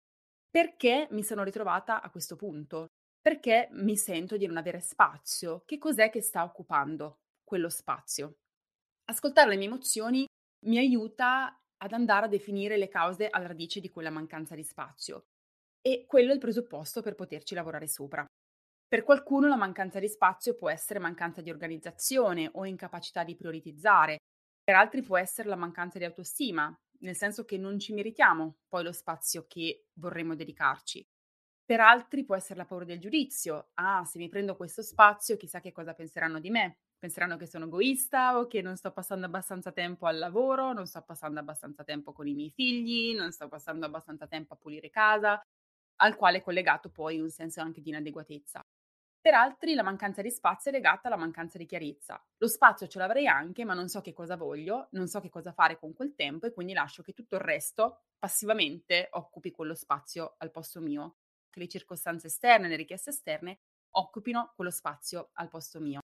Perché 0.49 1.07
mi 1.11 1.23
sono 1.23 1.43
ritrovata 1.43 2.01
a 2.01 2.11
questo 2.11 2.37
punto? 2.37 2.87
Perché 3.21 3.69
mi 3.73 3.97
sento 3.97 4.37
di 4.37 4.47
non 4.47 4.57
avere 4.57 4.81
spazio? 4.81 5.63
Che 5.67 5.77
cos'è 5.79 6.09
che 6.11 6.23
sta 6.23 6.45
occupando 6.45 7.19
quello 7.47 7.69
spazio? 7.69 8.39
Ascoltare 9.05 9.51
le 9.51 9.57
mie 9.57 9.67
emozioni 9.67 10.27
mi 10.67 10.79
aiuta 10.79 11.57
ad 11.79 11.93
andare 11.93 12.27
a 12.27 12.29
definire 12.29 12.77
le 12.77 12.89
cause 12.89 13.29
alla 13.29 13.47
radice 13.47 13.81
di 13.81 13.89
quella 13.89 14.11
mancanza 14.11 14.57
di 14.57 14.65
spazio. 14.65 15.27
E 15.81 16.05
quello 16.07 16.31
è 16.31 16.35
il 16.35 16.41
presupposto 16.41 17.03
per 17.03 17.15
poterci 17.15 17.55
lavorare 17.55 17.87
sopra. 17.87 18.27
Per 18.89 19.05
qualcuno 19.05 19.47
la 19.47 19.57
mancanza 19.57 20.01
di 20.01 20.09
spazio 20.09 20.57
può 20.57 20.69
essere 20.69 20.99
mancanza 20.99 21.41
di 21.41 21.51
organizzazione 21.51 22.51
o 22.53 22.67
incapacità 22.67 23.23
di 23.23 23.37
prioritizzare. 23.37 24.19
Per 24.63 24.75
altri 24.75 25.03
può 25.03 25.17
essere 25.17 25.49
la 25.49 25.57
mancanza 25.57 25.99
di 25.99 26.05
autostima, 26.05 26.77
nel 27.01 27.15
senso 27.15 27.45
che 27.45 27.59
non 27.59 27.79
ci 27.79 27.93
meritiamo 27.93 28.59
poi 28.69 28.83
lo 28.83 28.93
spazio 28.93 29.47
che 29.47 29.87
vorremmo 29.95 30.35
dedicarci. 30.35 31.07
Per 31.65 31.81
altri 31.81 32.25
può 32.25 32.35
essere 32.35 32.59
la 32.59 32.65
paura 32.65 32.85
del 32.85 33.01
giudizio. 33.01 33.71
Ah, 33.75 34.05
se 34.05 34.19
mi 34.19 34.29
prendo 34.29 34.57
questo 34.57 34.83
spazio, 34.83 35.37
chissà 35.37 35.61
che 35.61 35.73
cosa 35.73 35.95
penseranno 35.95 36.41
di 36.41 36.51
me. 36.51 36.79
Penseranno 36.99 37.37
che 37.37 37.47
sono 37.47 37.67
egoista 37.67 38.39
o 38.39 38.47
che 38.47 38.63
non 38.63 38.77
sto 38.77 38.91
passando 38.91 39.27
abbastanza 39.27 39.71
tempo 39.73 40.07
al 40.07 40.19
lavoro, 40.19 40.73
non 40.73 40.87
sto 40.87 41.03
passando 41.03 41.39
abbastanza 41.41 41.85
tempo 41.85 42.13
con 42.13 42.27
i 42.27 42.35
miei 42.35 42.51
figli, 42.51 43.15
non 43.15 43.33
sto 43.33 43.49
passando 43.49 43.87
abbastanza 43.87 44.27
tempo 44.27 44.55
a 44.55 44.57
pulire 44.57 44.89
casa, 44.91 45.41
al 45.97 46.17
quale 46.17 46.39
è 46.39 46.43
collegato 46.43 46.91
poi 46.91 47.21
un 47.21 47.31
senso 47.31 47.61
anche 47.61 47.81
di 47.83 47.91
inadeguatezza. 47.91 48.61
Per 49.21 49.35
altri 49.35 49.75
la 49.75 49.83
mancanza 49.83 50.23
di 50.23 50.31
spazio 50.31 50.71
è 50.71 50.75
legata 50.75 51.09
alla 51.09 51.17
mancanza 51.17 51.59
di 51.59 51.67
chiarezza. 51.67 52.25
Lo 52.39 52.49
spazio 52.49 52.87
ce 52.87 52.99
l'avrei 52.99 53.27
anche, 53.27 53.65
ma 53.65 53.75
non 53.75 53.89
so 53.89 54.01
che 54.01 54.13
cosa 54.13 54.37
voglio, 54.37 54.89
non 54.93 55.09
so 55.09 55.21
che 55.21 55.29
cosa 55.31 55.53
fare 55.53 55.79
con 55.79 55.93
quel 55.95 56.15
tempo 56.15 56.47
e 56.47 56.53
quindi 56.53 56.73
lascio 56.75 57.03
che 57.03 57.13
tutto 57.13 57.35
il 57.35 57.41
resto 57.41 58.05
passivamente 58.19 59.09
occupi 59.13 59.51
quello 59.51 59.75
spazio 59.75 60.35
al 60.39 60.51
posto 60.53 60.81
mio 60.81 61.17
che 61.51 61.59
le 61.61 61.69
circostanze 61.69 62.29
esterne, 62.29 62.69
le 62.69 62.77
richieste 62.77 63.11
esterne 63.11 63.59
occupino 63.97 64.53
quello 64.55 64.71
spazio 64.71 65.31
al 65.35 65.49
posto 65.49 65.81
mio. 65.81 66.06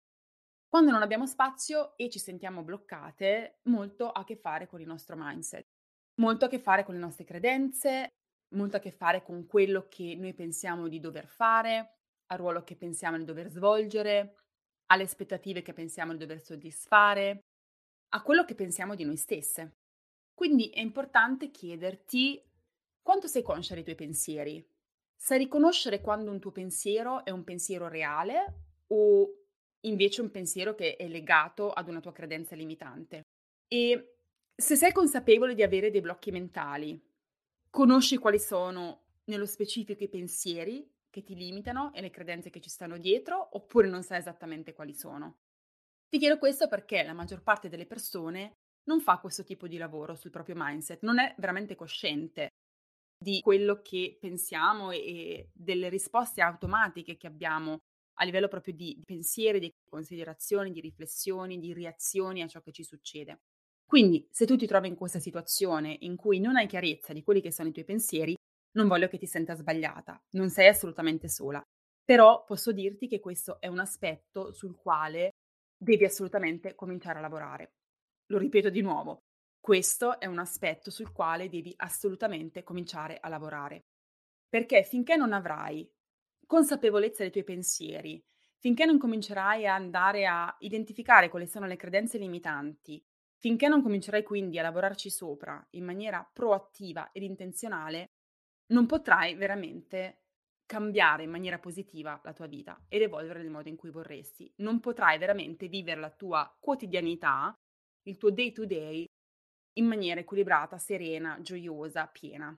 Quando 0.70 0.92
non 0.92 1.02
abbiamo 1.02 1.26
spazio 1.26 1.96
e 1.98 2.10
ci 2.10 2.20
sentiamo 2.20 2.64
bloccate, 2.64 3.60
molto 3.64 4.12
ha 4.12 4.22
a 4.22 4.24
che 4.24 4.36
fare 4.36 4.68
con 4.68 4.82
il 4.82 4.88
nostro 4.88 5.16
mindset, 5.18 5.66
molto 6.16 6.46
a 6.46 6.48
che 6.48 6.60
fare 6.60 6.84
con 6.84 6.94
le 6.94 7.00
nostre 7.00 7.24
credenze, 7.24 8.10
molto 8.56 8.78
a 8.78 8.80
che 8.80 8.92
fare 8.92 9.24
con 9.24 9.46
quello 9.46 9.88
che 9.88 10.16
noi 10.16 10.34
pensiamo 10.34 10.88
di 10.88 11.00
dover 11.00 11.28
fare, 11.28 12.00
al 12.28 12.38
ruolo 12.38 12.64
che 12.64 12.76
pensiamo 12.76 13.18
di 13.18 13.24
dover 13.24 13.50
svolgere, 13.50 14.36
alle 14.88 15.04
aspettative 15.04 15.62
che 15.62 15.74
pensiamo 15.74 16.12
di 16.12 16.20
dover 16.20 16.42
soddisfare, 16.42 17.46
a 18.10 18.22
quello 18.22 18.44
che 18.44 18.56
pensiamo 18.56 18.96
di 18.96 19.06
noi 19.06 19.18
stesse. 19.18 19.78
Quindi 20.34 20.70
è 20.70 20.82
importante 20.82 21.50
chiederti 21.50 22.44
quanto 23.02 23.28
sei 23.28 23.42
conscia 23.42 23.74
dei 23.74 23.84
tuoi 23.84 23.96
pensieri, 23.96 24.66
Sai 25.20 25.40
riconoscere 25.40 26.00
quando 26.00 26.30
un 26.30 26.40
tuo 26.40 26.52
pensiero 26.52 27.26
è 27.26 27.32
un 27.32 27.44
pensiero 27.44 27.88
reale 27.88 28.66
o 28.88 29.37
invece 29.88 30.22
un 30.22 30.32
pensiero 30.32 30.76
che 30.76 30.96
è 30.96 31.08
legato 31.08 31.72
ad 31.72 31.88
una 31.88 32.00
tua 32.00 32.12
credenza 32.12 32.56
limitante. 32.56 33.24
E 33.68 34.16
se 34.56 34.76
sei 34.76 34.92
consapevole 34.92 35.56
di 35.56 35.64
avere 35.64 35.92
dei 35.92 36.02
blocchi 36.02 36.32
mentali, 36.32 37.00
conosci 37.70 38.18
quali 38.18 38.40
sono 38.40 39.04
nello 39.26 39.46
specifico 39.46 40.04
i 40.04 40.10
pensieri 40.10 40.90
che 41.10 41.24
ti 41.24 41.36
limitano 41.36 41.94
e 41.94 42.02
le 42.02 42.10
credenze 42.10 42.50
che 42.50 42.62
ci 42.62 42.70
stanno 42.70 42.98
dietro, 42.98 43.50
oppure 43.56 43.88
non 43.88 44.04
sai 44.04 44.20
esattamente 44.20 44.74
quali 44.74 44.94
sono. 44.94 45.38
Ti 46.10 46.18
chiedo 46.20 46.38
questo 46.38 46.68
perché 46.68 47.04
la 47.04 47.14
maggior 47.14 47.44
parte 47.44 47.70
delle 47.70 47.86
persone 47.86 48.54
non 48.86 49.02
fa 49.02 49.20
questo 49.20 49.44
tipo 49.44 49.68
di 49.68 49.78
lavoro 49.78 50.16
sul 50.16 50.32
proprio 50.32 50.56
mindset, 50.58 51.04
non 51.04 51.20
è 51.20 51.36
veramente 51.38 51.76
cosciente 51.76 52.50
di 53.18 53.42
quello 53.42 53.82
che 53.82 54.18
pensiamo 54.20 54.92
e 54.92 55.50
delle 55.54 55.90
risposte 55.90 56.42
automatiche 56.42 57.18
che 57.18 57.28
abbiamo 57.28 57.80
a 58.20 58.26
livello 58.26 58.48
proprio 58.48 58.74
di 58.74 59.02
pensieri, 59.06 59.60
di 59.60 59.74
considerazioni, 59.90 60.72
di 60.72 60.82
riflessioni, 60.82 61.60
di 61.60 61.74
reazioni 61.74 62.42
a 62.42 62.48
ciò 62.48 62.62
che 62.62 62.72
ci 62.72 62.84
succede. 62.84 63.40
Quindi, 63.86 64.28
se 64.32 64.46
tu 64.46 64.56
ti 64.56 64.68
trovi 64.68 64.88
in 64.88 64.96
questa 64.96 65.20
situazione 65.20 65.96
in 66.02 66.16
cui 66.16 66.40
non 66.40 66.58
hai 66.58 66.68
chiarezza 66.68 67.14
di 67.14 67.24
quelli 67.24 67.42
che 67.42 67.52
sono 67.52 67.70
i 67.70 67.72
tuoi 67.72 67.86
pensieri, 67.86 68.36
non 68.72 68.88
voglio 68.88 69.08
che 69.08 69.18
ti 69.18 69.26
senta 69.26 69.56
sbagliata, 69.56 70.22
non 70.32 70.50
sei 70.50 70.68
assolutamente 70.68 71.30
sola. 71.30 71.62
Però 72.04 72.44
posso 72.44 72.72
dirti 72.72 73.08
che 73.08 73.20
questo 73.20 73.60
è 73.60 73.68
un 73.68 73.80
aspetto 73.80 74.52
sul 74.52 74.76
quale 74.76 75.32
devi 75.78 76.06
assolutamente 76.06 76.76
cominciare 76.76 77.20
a 77.20 77.22
lavorare. 77.22 77.72
Lo 78.28 78.38
ripeto 78.38 78.70
di 78.70 78.82
nuovo, 78.82 79.24
questo 79.60 80.20
è 80.20 80.26
un 80.26 80.40
aspetto 80.40 80.92
sul 80.92 81.12
quale 81.12 81.50
devi 81.50 81.74
assolutamente 81.78 82.64
cominciare 82.64 83.18
a 83.20 83.30
lavorare. 83.30 83.86
Perché 84.50 84.84
finché 84.84 85.16
non 85.16 85.34
avrai 85.34 85.90
consapevolezza 86.48 87.22
dei 87.22 87.32
tuoi 87.32 87.44
pensieri, 87.44 88.24
finché 88.58 88.86
non 88.86 88.98
comincerai 88.98 89.68
a 89.68 89.76
andare 89.76 90.26
a 90.26 90.56
identificare 90.60 91.30
quali 91.30 91.46
sono 91.46 91.68
le 91.68 91.76
credenze 91.76 92.18
limitanti, 92.18 93.04
finché 93.36 93.68
non 93.68 93.84
comincerai 93.84 94.24
quindi 94.24 94.58
a 94.58 94.64
lavorarci 94.64 95.12
sopra 95.12 95.64
in 95.72 95.86
maniera 95.86 96.28
proattiva 96.34 97.12
ed 97.12 97.22
intenzionale, 97.22 98.08
non 98.68 98.88
potrai 98.88 99.36
veramente 99.36 100.24
cambiare 100.66 101.24
in 101.24 101.30
maniera 101.30 101.60
positiva 101.60 102.20
la 102.24 102.34
tua 102.34 102.48
vita 102.48 102.84
ed 102.90 103.02
evolvere 103.02 103.42
nel 103.42 103.52
modo 103.52 103.70
in 103.70 103.76
cui 103.76 103.90
vorresti. 103.90 104.52
Non 104.58 104.80
potrai 104.80 105.18
veramente 105.18 105.68
vivere 105.68 106.00
la 106.00 106.10
tua 106.10 106.54
quotidianità, 106.60 107.54
il 108.04 108.18
tuo 108.18 108.32
day 108.32 108.52
to 108.52 108.66
day 108.66 109.06
in 109.74 109.86
maniera 109.86 110.20
equilibrata, 110.20 110.78
serena, 110.78 111.40
gioiosa, 111.42 112.08
piena. 112.08 112.56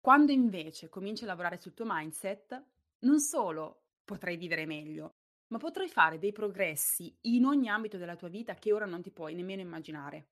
Quando 0.00 0.32
invece 0.32 0.88
cominci 0.88 1.24
a 1.24 1.28
lavorare 1.28 1.58
sul 1.58 1.74
tuo 1.74 1.86
mindset, 1.88 2.62
non 3.04 3.20
solo 3.20 3.84
potrai 4.04 4.36
vivere 4.36 4.66
meglio, 4.66 5.16
ma 5.48 5.58
potrai 5.58 5.88
fare 5.88 6.18
dei 6.18 6.32
progressi 6.32 7.16
in 7.22 7.44
ogni 7.44 7.68
ambito 7.68 7.96
della 7.96 8.16
tua 8.16 8.28
vita 8.28 8.54
che 8.54 8.72
ora 8.72 8.86
non 8.86 9.02
ti 9.02 9.10
puoi 9.12 9.34
nemmeno 9.34 9.62
immaginare. 9.62 10.28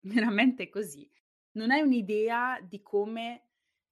Veramente 0.02 0.68
così. 0.68 1.10
Non 1.52 1.70
hai 1.70 1.80
un'idea 1.82 2.60
di 2.60 2.80
come, 2.80 3.48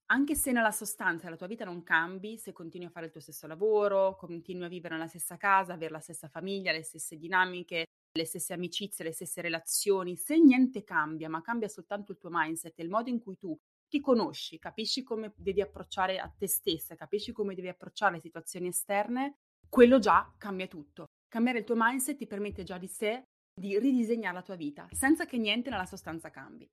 anche 0.07 0.35
se 0.35 0.53
nella 0.53 0.71
sostanza 0.71 1.29
la 1.29 1.37
tua 1.37 1.47
vita 1.49 1.65
non 1.65 1.83
cambi, 1.83 2.39
se 2.39 2.53
continui 2.53 2.87
a 2.87 2.91
fare 2.91 3.07
il 3.07 3.13
tuo 3.13 3.21
stesso 3.21 3.47
lavoro, 3.47 4.17
continui 4.17 4.65
a 4.65 4.69
vivere 4.69 4.95
nella 4.95 5.09
stessa 5.09 5.37
casa, 5.37 5.73
avere 5.75 5.93
la 5.93 6.01
stessa 6.01 6.29
famiglia, 6.29 6.73
le 6.73 6.83
stesse 6.83 7.17
dinamiche, 7.17 7.87
le 8.13 8.25
stesse 8.25 8.53
amicizie, 8.53 9.05
le 9.05 9.13
stesse 9.13 9.41
relazioni, 9.41 10.17
se 10.17 10.39
niente 10.39 10.85
cambia, 10.85 11.29
ma 11.29 11.43
cambia 11.43 11.69
soltanto 11.69 12.13
il 12.13 12.19
tuo 12.19 12.31
mindset 12.33 12.79
e 12.79 12.83
il 12.83 12.89
modo 12.89 13.11
in 13.11 13.21
cui 13.21 13.37
tu 13.37 13.59
ti 13.89 14.01
conosci, 14.01 14.59
capisci 14.59 15.03
come 15.03 15.33
devi 15.37 15.61
approcciare 15.61 16.19
a 16.19 16.29
te 16.29 16.47
stessa, 16.47 16.95
capisci 16.95 17.33
come 17.33 17.55
devi 17.55 17.69
approcciare 17.69 18.15
le 18.15 18.21
situazioni 18.21 18.69
esterne, 18.69 19.39
quello 19.69 19.99
già 19.99 20.35
cambia 20.39 20.67
tutto. 20.67 21.07
Cambiare 21.29 21.59
il 21.59 21.65
tuo 21.65 21.75
mindset 21.77 22.17
ti 22.17 22.27
permette 22.27 22.63
già 22.63 22.79
di 22.79 22.87
sé 22.87 23.23
di 23.59 23.79
ridisegnare 23.79 24.35
la 24.35 24.43
tua 24.43 24.55
vita 24.55 24.87
senza 24.93 25.27
che 25.27 25.37
niente 25.37 25.69
nella 25.69 25.85
sostanza 25.85 26.31
cambi. 26.31 26.69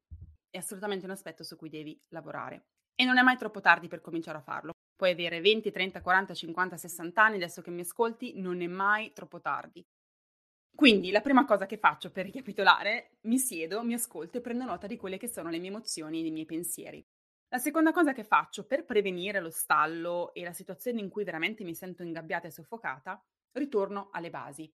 È 0.50 0.58
assolutamente 0.58 1.06
un 1.06 1.12
aspetto 1.12 1.44
su 1.44 1.56
cui 1.56 1.70
devi 1.70 2.00
lavorare. 2.10 2.68
E 2.96 3.04
non 3.04 3.18
è 3.18 3.22
mai 3.22 3.38
troppo 3.38 3.60
tardi 3.60 3.88
per 3.88 4.00
cominciare 4.00 4.38
a 4.38 4.42
farlo. 4.42 4.72
Puoi 4.96 5.12
avere 5.12 5.42
20, 5.42 5.72
30, 5.72 6.02
40, 6.02 6.34
50, 6.34 6.78
60 6.78 7.22
anni, 7.22 7.36
adesso 7.36 7.62
che 7.62 7.72
mi 7.72 7.82
ascolti, 7.82 8.40
non 8.40 8.62
è 8.62 8.68
mai 8.68 9.12
troppo 9.12 9.42
tardi. 9.42 9.86
Quindi 10.76 11.10
la 11.10 11.22
prima 11.22 11.46
cosa 11.46 11.66
che 11.66 11.78
faccio 11.78 12.12
per 12.12 12.26
ricapitolare, 12.26 13.18
mi 13.22 13.38
siedo, 13.38 13.82
mi 13.82 13.94
ascolto 13.94 14.38
e 14.38 14.42
prendo 14.42 14.66
nota 14.66 14.88
di 14.88 14.98
quelle 14.98 15.18
che 15.18 15.30
sono 15.30 15.50
le 15.50 15.58
mie 15.58 15.70
emozioni 15.70 16.22
e 16.22 16.28
i 16.28 16.32
miei 16.32 16.46
pensieri. 16.46 17.02
La 17.48 17.60
seconda 17.60 17.94
cosa 17.94 18.12
che 18.12 18.26
faccio 18.26 18.66
per 18.66 18.84
prevenire 18.84 19.40
lo 19.40 19.50
stallo 19.50 20.34
e 20.34 20.44
la 20.44 20.52
situazione 20.52 21.00
in 21.00 21.08
cui 21.08 21.24
veramente 21.24 21.64
mi 21.64 21.74
sento 21.74 22.04
ingabbiata 22.04 22.48
e 22.48 22.52
soffocata, 22.52 23.18
ritorno 23.54 24.10
alle 24.12 24.30
basi. 24.30 24.70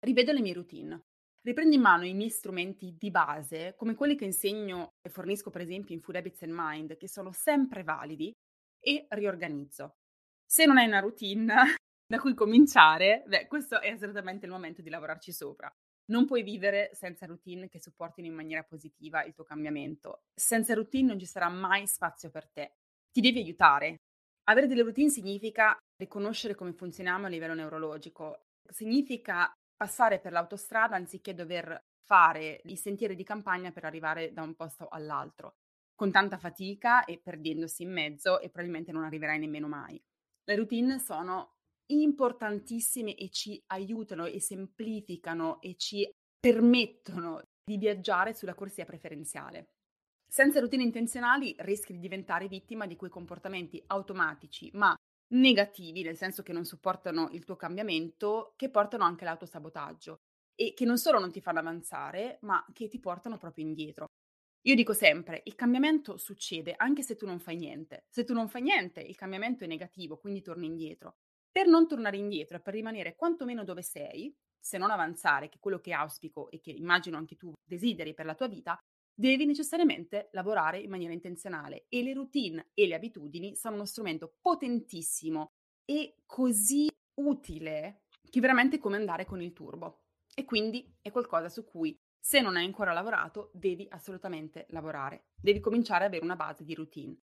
Rivedo 0.00 0.32
le 0.32 0.40
mie 0.42 0.52
routine. 0.52 1.04
Riprendo 1.40 1.74
in 1.74 1.80
mano 1.80 2.04
i 2.04 2.12
miei 2.12 2.28
strumenti 2.28 2.94
di 2.98 3.10
base, 3.10 3.74
come 3.76 3.94
quelli 3.94 4.14
che 4.14 4.26
insegno 4.26 4.90
e 5.00 5.08
fornisco 5.08 5.48
per 5.48 5.62
esempio 5.62 5.94
in 5.94 6.02
Food 6.02 6.16
Habits 6.16 6.42
and 6.42 6.52
Mind, 6.54 6.96
che 6.98 7.08
sono 7.08 7.32
sempre 7.32 7.82
validi, 7.82 8.30
e 8.78 9.06
riorganizzo. 9.08 9.94
Se 10.44 10.66
non 10.66 10.76
hai 10.76 10.86
una 10.86 11.00
routine, 11.00 11.76
da 12.06 12.20
cui 12.20 12.34
cominciare, 12.34 13.24
beh, 13.26 13.46
questo 13.46 13.80
è 13.80 13.90
assolutamente 13.90 14.46
il 14.46 14.52
momento 14.52 14.80
di 14.80 14.90
lavorarci 14.90 15.32
sopra. 15.32 15.72
Non 16.08 16.24
puoi 16.24 16.42
vivere 16.42 16.90
senza 16.92 17.26
routine 17.26 17.68
che 17.68 17.80
supportino 17.80 18.28
in 18.28 18.34
maniera 18.34 18.62
positiva 18.62 19.24
il 19.24 19.34
tuo 19.34 19.42
cambiamento. 19.42 20.22
Senza 20.32 20.74
routine 20.74 21.08
non 21.08 21.18
ci 21.18 21.26
sarà 21.26 21.48
mai 21.48 21.86
spazio 21.88 22.30
per 22.30 22.48
te. 22.48 22.76
Ti 23.10 23.20
devi 23.20 23.40
aiutare. 23.40 23.96
Avere 24.44 24.68
delle 24.68 24.82
routine 24.82 25.10
significa 25.10 25.76
riconoscere 25.96 26.54
come 26.54 26.72
funzioniamo 26.72 27.26
a 27.26 27.28
livello 27.28 27.54
neurologico. 27.54 28.44
Significa 28.68 29.52
passare 29.76 30.20
per 30.20 30.30
l'autostrada 30.30 30.94
anziché 30.94 31.34
dover 31.34 31.84
fare 32.04 32.60
i 32.66 32.76
sentieri 32.76 33.16
di 33.16 33.24
campagna 33.24 33.72
per 33.72 33.84
arrivare 33.84 34.32
da 34.32 34.42
un 34.42 34.54
posto 34.54 34.86
all'altro, 34.86 35.56
con 35.96 36.12
tanta 36.12 36.38
fatica 36.38 37.04
e 37.04 37.18
perdendosi 37.20 37.82
in 37.82 37.92
mezzo 37.92 38.38
e 38.38 38.48
probabilmente 38.48 38.92
non 38.92 39.02
arriverai 39.02 39.40
nemmeno 39.40 39.66
mai. 39.66 40.00
Le 40.44 40.54
routine 40.54 41.00
sono 41.00 41.55
importantissime 41.88 43.14
e 43.14 43.28
ci 43.30 43.60
aiutano 43.66 44.26
e 44.26 44.40
semplificano 44.40 45.60
e 45.60 45.76
ci 45.76 46.08
permettono 46.38 47.42
di 47.64 47.76
viaggiare 47.76 48.34
sulla 48.34 48.54
corsia 48.54 48.84
preferenziale. 48.84 49.70
Senza 50.28 50.60
routine 50.60 50.82
intenzionali 50.82 51.54
rischi 51.58 51.92
di 51.92 52.00
diventare 52.00 52.48
vittima 52.48 52.86
di 52.86 52.96
quei 52.96 53.10
comportamenti 53.10 53.82
automatici, 53.86 54.70
ma 54.74 54.94
negativi, 55.34 56.02
nel 56.02 56.16
senso 56.16 56.42
che 56.42 56.52
non 56.52 56.64
supportano 56.64 57.28
il 57.32 57.44
tuo 57.44 57.56
cambiamento, 57.56 58.52
che 58.56 58.70
portano 58.70 59.04
anche 59.04 59.24
l'autosabotaggio 59.24 60.18
e 60.54 60.72
che 60.74 60.84
non 60.84 60.98
solo 60.98 61.18
non 61.18 61.30
ti 61.30 61.40
fanno 61.40 61.60
avanzare, 61.60 62.38
ma 62.42 62.64
che 62.72 62.88
ti 62.88 62.98
portano 62.98 63.38
proprio 63.38 63.64
indietro. 63.64 64.06
Io 64.66 64.74
dico 64.74 64.92
sempre, 64.92 65.42
il 65.44 65.54
cambiamento 65.54 66.16
succede 66.16 66.74
anche 66.76 67.02
se 67.02 67.14
tu 67.14 67.24
non 67.24 67.38
fai 67.38 67.56
niente. 67.56 68.04
Se 68.08 68.24
tu 68.24 68.32
non 68.32 68.48
fai 68.48 68.62
niente, 68.62 69.00
il 69.00 69.14
cambiamento 69.14 69.62
è 69.62 69.68
negativo, 69.68 70.16
quindi 70.16 70.42
torni 70.42 70.66
indietro. 70.66 71.18
Per 71.56 71.66
non 71.66 71.88
tornare 71.88 72.18
indietro 72.18 72.58
e 72.58 72.60
per 72.60 72.74
rimanere 72.74 73.16
quantomeno 73.16 73.64
dove 73.64 73.80
sei, 73.80 74.30
se 74.60 74.76
non 74.76 74.90
avanzare, 74.90 75.48
che 75.48 75.56
è 75.56 75.58
quello 75.58 75.80
che 75.80 75.94
auspico 75.94 76.50
e 76.50 76.60
che 76.60 76.70
immagino 76.70 77.16
anche 77.16 77.38
tu 77.38 77.54
desideri 77.66 78.12
per 78.12 78.26
la 78.26 78.34
tua 78.34 78.46
vita, 78.46 78.78
devi 79.18 79.46
necessariamente 79.46 80.28
lavorare 80.32 80.80
in 80.80 80.90
maniera 80.90 81.14
intenzionale 81.14 81.86
e 81.88 82.02
le 82.02 82.12
routine 82.12 82.72
e 82.74 82.86
le 82.86 82.94
abitudini 82.94 83.56
sono 83.56 83.76
uno 83.76 83.86
strumento 83.86 84.34
potentissimo 84.38 85.52
e 85.86 86.16
così 86.26 86.90
utile 87.22 88.02
che 88.28 88.40
veramente 88.40 88.76
è 88.76 88.78
come 88.78 88.96
andare 88.96 89.24
con 89.24 89.40
il 89.40 89.54
turbo. 89.54 90.02
E 90.34 90.44
quindi 90.44 90.94
è 91.00 91.10
qualcosa 91.10 91.48
su 91.48 91.64
cui 91.64 91.98
se 92.20 92.42
non 92.42 92.56
hai 92.56 92.66
ancora 92.66 92.92
lavorato 92.92 93.50
devi 93.54 93.86
assolutamente 93.88 94.66
lavorare, 94.72 95.28
devi 95.34 95.60
cominciare 95.60 96.04
ad 96.04 96.10
avere 96.10 96.22
una 96.22 96.36
base 96.36 96.64
di 96.64 96.74
routine. 96.74 97.16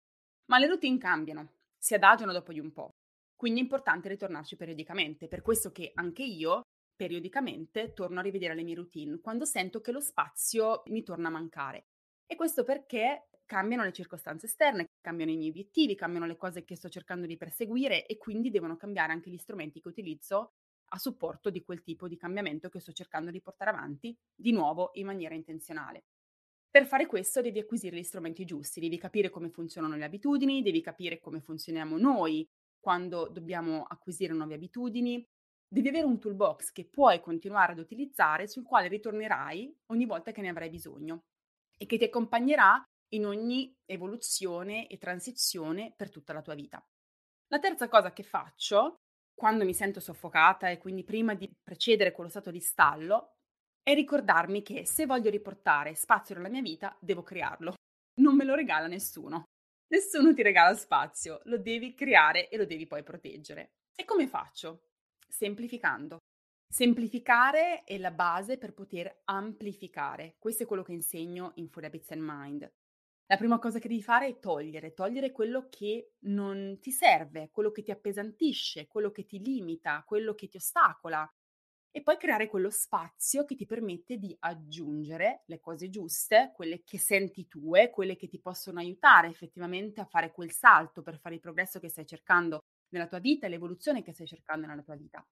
Ma 0.46 0.58
le 0.58 0.66
routine 0.66 0.98
cambiano, 0.98 1.52
si 1.78 1.94
adagiano 1.94 2.32
dopo 2.32 2.52
di 2.52 2.60
un 2.60 2.74
po', 2.74 2.96
quindi 3.36 3.60
è 3.60 3.64
importante 3.64 4.10
ritornarci 4.10 4.56
periodicamente, 4.56 5.28
per 5.28 5.42
questo 5.42 5.72
che 5.72 5.92
anche 5.94 6.24
io 6.24 6.62
periodicamente 6.96 7.94
torno 7.94 8.20
a 8.20 8.24
rivedere 8.24 8.56
le 8.56 8.64
mie 8.64 8.76
routine 8.76 9.20
quando 9.20 9.46
sento 9.46 9.82
che 9.82 9.92
lo 9.92 10.00
spazio 10.00 10.84
mi 10.88 11.04
torna 11.04 11.28
a 11.28 11.32
mancare. 11.32 11.88
E 12.26 12.36
questo 12.36 12.64
perché 12.64 13.28
cambiano 13.46 13.84
le 13.84 13.92
circostanze 13.92 14.46
esterne, 14.46 14.88
cambiano 15.02 15.32
i 15.32 15.38
miei 15.38 15.50
obiettivi, 15.50 15.96
cambiano 15.96 16.26
le 16.26 16.38
cose 16.38 16.64
che 16.64 16.76
sto 16.76 16.90
cercando 16.90 17.26
di 17.26 17.38
perseguire 17.38 18.06
e 18.06 18.18
quindi 18.18 18.50
devono 18.50 18.78
cambiare 18.78 19.12
anche 19.12 19.30
gli 19.30 19.38
strumenti 19.38 19.82
che 19.82 19.90
utilizzo 19.90 20.54
a 20.94 20.98
supporto 20.98 21.50
di 21.50 21.64
quel 21.64 21.82
tipo 21.82 22.08
di 22.08 22.18
cambiamento 22.18 22.70
che 22.70 22.80
sto 22.80 22.92
cercando 22.92 23.32
di 23.32 23.42
portare 23.42 23.72
avanti, 23.72 24.16
di 24.34 24.52
nuovo 24.52 24.92
in 24.94 25.06
maniera 25.06 25.36
intenzionale. 25.36 26.06
Per 26.70 26.86
fare 26.86 27.06
questo 27.06 27.42
devi 27.42 27.60
acquisire 27.60 27.98
gli 27.98 28.04
strumenti 28.04 28.46
giusti, 28.46 28.80
devi 28.80 28.98
capire 28.98 29.30
come 29.30 29.50
funzionano 29.50 29.96
le 29.96 30.06
abitudini, 30.06 30.64
devi 30.64 30.82
capire 30.82 31.20
come 31.20 31.40
funzioniamo 31.40 31.98
noi 31.98 32.48
quando 32.84 33.30
dobbiamo 33.30 33.84
acquisire 33.84 34.34
nuove 34.34 34.56
abitudini, 34.56 35.26
devi 35.66 35.88
avere 35.88 36.06
un 36.06 36.20
toolbox 36.20 36.74
che 36.74 36.90
puoi 36.90 37.22
continuare 37.22 37.72
ad 37.72 37.80
utilizzare 37.80 38.46
sul 38.46 38.66
quale 38.66 38.90
ritornerai 38.90 39.74
ogni 39.92 40.06
volta 40.06 40.34
che 40.34 40.42
ne 40.42 40.50
avrai 40.50 40.70
bisogno 40.70 41.22
e 41.78 41.86
che 41.86 41.98
ti 41.98 42.04
accompagnerà 42.04 42.84
in 43.14 43.26
ogni 43.26 43.74
evoluzione 43.86 44.88
e 44.88 44.98
transizione 44.98 45.94
per 45.96 46.10
tutta 46.10 46.34
la 46.34 46.42
tua 46.42 46.56
vita. 46.56 46.86
La 47.48 47.60
terza 47.60 47.88
cosa 47.88 48.12
che 48.12 48.24
faccio 48.24 48.96
quando 49.34 49.64
mi 49.64 49.74
sento 49.74 50.02
soffocata 50.02 50.70
e 50.70 50.78
quindi 50.78 51.06
prima 51.06 51.36
di 51.36 51.50
precedere 51.64 52.12
quello 52.12 52.30
stato 52.30 52.52
di 52.52 52.60
stallo 52.60 53.38
è 53.82 53.94
ricordarmi 53.94 54.62
che 54.62 54.86
se 54.86 55.06
voglio 55.06 55.30
riportare 55.30 55.96
spazio 55.96 56.36
nella 56.36 56.50
mia 56.50 56.62
vita 56.62 56.98
devo 57.00 57.24
crearlo. 57.24 57.76
Non 58.20 58.36
me 58.36 58.44
lo 58.44 58.56
regala 58.56 58.88
nessuno. 58.88 59.46
Nessuno 59.94 60.34
ti 60.34 60.42
regala 60.42 60.74
spazio, 60.74 61.42
lo 61.44 61.60
devi 61.60 61.94
creare 61.94 62.50
e 62.50 62.58
lo 62.58 62.66
devi 62.66 62.88
poi 62.88 63.04
proteggere. 63.04 63.74
E 63.96 64.06
come 64.06 64.26
faccio? 64.28 64.88
semplificando. 65.30 66.18
Semplificare 66.68 67.84
è 67.84 68.00
la 68.00 68.10
base 68.10 68.58
per 68.58 68.74
poter 68.74 69.22
amplificare. 69.26 70.36
Questo 70.40 70.64
è 70.64 70.66
quello 70.66 70.82
che 70.82 70.94
insegno 70.94 71.52
in 71.56 71.70
Full 71.70 71.84
Habits 71.84 72.10
and 72.10 72.24
Mind. 72.24 72.74
La 73.28 73.38
prima 73.38 73.60
cosa 73.60 73.78
che 73.78 73.88
devi 73.88 74.02
fare 74.02 74.26
è 74.28 74.40
togliere, 74.40 74.96
togliere 74.96 75.32
quello 75.32 75.68
che 75.70 76.14
non 76.22 76.80
ti 76.82 76.90
serve, 76.90 77.50
quello 77.52 77.72
che 77.72 77.84
ti 77.84 77.92
appesantisce, 77.92 78.88
quello 78.88 79.12
che 79.12 79.28
ti 79.28 79.40
limita, 79.44 80.04
quello 80.08 80.34
che 80.34 80.48
ti 80.48 80.58
ostacola 80.58 81.32
e 81.96 82.02
poi 82.02 82.18
creare 82.18 82.48
quello 82.48 82.72
spazio 82.72 83.46
che 83.46 83.54
ti 83.54 83.68
permette 83.68 84.18
di 84.18 84.36
aggiungere 84.40 85.44
le 85.46 85.60
cose 85.60 85.90
giuste, 85.90 86.52
quelle 86.56 86.82
che 86.84 86.98
senti 86.98 87.48
tue, 87.48 87.92
quelle 87.92 88.16
che 88.16 88.28
ti 88.28 88.40
possono 88.40 88.80
aiutare 88.80 89.28
effettivamente 89.28 90.02
a 90.02 90.06
fare 90.06 90.32
quel 90.32 90.52
salto 90.52 91.04
per 91.04 91.20
fare 91.20 91.36
il 91.36 91.42
progresso 91.42 91.80
che 91.80 91.90
stai 91.90 92.08
cercando 92.08 92.64
nella 92.90 93.06
tua 93.06 93.20
vita 93.20 93.48
l'evoluzione 93.48 94.02
che 94.02 94.12
stai 94.12 94.26
cercando 94.26 94.66
nella 94.66 94.82
tua 94.82 94.96
vita. 94.96 95.24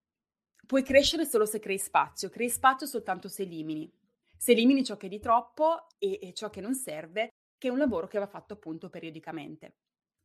Puoi 0.68 0.84
crescere 0.84 1.26
solo 1.26 1.48
se 1.48 1.58
crei 1.58 1.80
spazio, 1.80 2.30
crei 2.30 2.50
spazio 2.50 2.86
soltanto 2.86 3.28
se 3.28 3.42
elimini. 3.42 3.92
Se 4.38 4.52
elimini 4.52 4.84
ciò 4.84 4.98
che 4.98 5.08
è 5.08 5.10
di 5.10 5.20
troppo 5.20 5.88
e, 5.98 6.20
e 6.22 6.32
ciò 6.34 6.52
che 6.52 6.62
non 6.62 6.76
serve, 6.76 7.30
che 7.58 7.70
è 7.70 7.72
un 7.72 7.80
lavoro 7.80 8.06
che 8.06 8.20
va 8.20 8.28
fatto 8.28 8.54
appunto 8.54 8.92
periodicamente. 8.92 9.78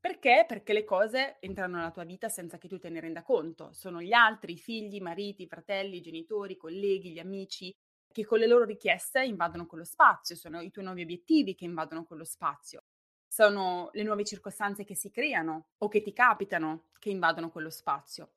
Perché? 0.07 0.45
Perché 0.47 0.73
le 0.73 0.85
cose 0.85 1.37
entrano 1.41 1.79
nella 1.79 1.91
tua 1.91 2.05
vita 2.05 2.29
senza 2.29 2.59
che 2.59 2.69
tu 2.69 2.79
te 2.79 2.89
ne 2.91 3.01
renda 3.01 3.25
conto. 3.25 3.73
Sono 3.73 4.01
gli 4.01 4.13
altri, 4.13 4.53
i 4.53 4.57
figli, 4.57 4.95
i 4.95 5.01
mariti, 5.01 5.43
i 5.43 5.49
fratelli, 5.49 5.97
i 5.97 6.01
genitori, 6.01 6.53
i 6.53 6.57
colleghi, 6.57 7.11
gli 7.11 7.19
amici, 7.19 7.75
che 8.13 8.25
con 8.25 8.39
le 8.39 8.47
loro 8.47 8.65
richieste 8.65 9.25
invadono 9.25 9.67
quello 9.67 9.83
spazio, 9.83 10.37
sono 10.37 10.61
i 10.61 10.71
tuoi 10.71 10.85
nuovi 10.85 11.03
obiettivi 11.03 11.57
che 11.57 11.65
invadono 11.65 12.05
quello 12.05 12.25
spazio 12.25 12.85
sono 13.27 13.91
le 13.95 14.05
nuove 14.05 14.25
circostanze 14.25 14.85
che 14.85 14.95
si 14.95 15.11
creano 15.11 15.71
o 15.79 15.89
che 15.89 16.01
ti 16.01 16.13
capitano 16.13 16.91
che 17.01 17.11
invadono 17.11 17.51
quello 17.51 17.69
spazio. 17.69 18.35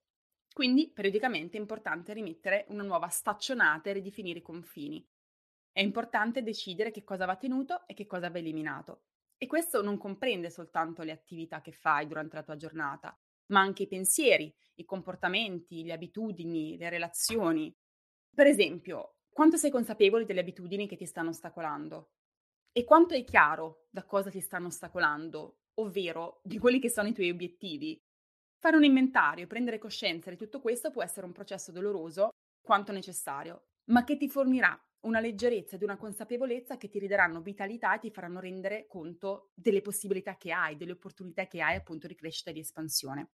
Quindi 0.52 0.90
periodicamente 0.92 1.56
è 1.56 1.60
importante 1.60 2.14
rimettere 2.14 2.66
una 2.70 2.82
nuova 2.82 3.08
staccionata 3.10 3.92
e 3.92 3.94
ridefinire 3.94 4.40
i 4.40 4.42
confini. 4.42 5.08
È 5.72 5.82
importante 5.82 6.42
decidere 6.42 6.90
che 6.90 7.04
cosa 7.04 7.26
va 7.26 7.36
tenuto 7.36 7.88
e 7.88 7.94
che 7.94 8.08
cosa 8.08 8.32
va 8.32 8.40
eliminato. 8.40 9.04
E 9.42 9.48
questo 9.48 9.82
non 9.82 9.98
comprende 9.98 10.50
soltanto 10.50 11.02
le 11.02 11.14
attività 11.14 11.62
che 11.62 11.72
fai 11.72 12.06
durante 12.08 12.36
la 12.36 12.44
tua 12.44 12.58
giornata, 12.58 13.18
ma 13.54 13.62
anche 13.62 13.84
i 13.84 13.88
pensieri, 13.88 14.54
i 14.76 14.84
comportamenti, 14.84 15.86
le 15.86 15.94
abitudini, 15.94 16.76
le 16.76 16.90
relazioni. 16.90 17.74
Per 18.36 18.46
esempio, 18.46 19.20
quanto 19.30 19.56
sei 19.56 19.72
consapevole 19.72 20.26
delle 20.26 20.42
abitudini 20.42 20.90
che 20.90 20.98
ti 20.98 21.06
stanno 21.06 21.30
ostacolando? 21.30 22.12
E 22.74 22.84
quanto 22.84 23.14
è 23.14 23.24
chiaro 23.24 23.88
da 23.90 24.04
cosa 24.04 24.30
ti 24.30 24.42
stanno 24.42 24.68
ostacolando, 24.68 25.60
ovvero 25.76 26.42
di 26.44 26.60
quelli 26.60 26.80
che 26.82 26.90
sono 26.90 27.08
i 27.08 27.14
tuoi 27.14 27.30
obiettivi? 27.30 27.98
Fare 28.58 28.76
un 28.76 28.84
inventario 28.84 29.46
e 29.46 29.48
prendere 29.48 29.78
coscienza 29.78 30.30
di 30.30 30.36
tutto 30.36 30.60
questo 30.60 30.92
può 30.92 31.02
essere 31.02 31.26
un 31.26 31.32
processo 31.32 31.72
doloroso 31.72 32.32
quanto 32.62 32.92
necessario, 32.92 33.68
ma 33.86 34.04
che 34.04 34.18
ti 34.18 34.28
fornirà 34.28 34.78
una 35.02 35.20
leggerezza 35.20 35.76
ed 35.76 35.84
una 35.84 35.98
consapevolezza 35.98 36.78
che 36.78 36.90
ti 36.90 37.00
ridaranno 37.00 37.42
vitalità 37.42 37.96
e 37.96 38.00
ti 38.00 38.12
faranno 38.12 38.40
rendere 38.40 38.86
conto 38.88 39.52
delle 39.54 39.82
possibilità 39.82 40.36
che 40.36 40.52
hai, 40.52 40.76
delle 40.76 40.92
opportunità 40.94 41.48
che 41.48 41.62
hai 41.62 41.76
appunto 41.76 42.08
di 42.08 42.16
crescita 42.16 42.50
e 42.50 42.54
di 42.54 42.60
espansione. 42.60 43.30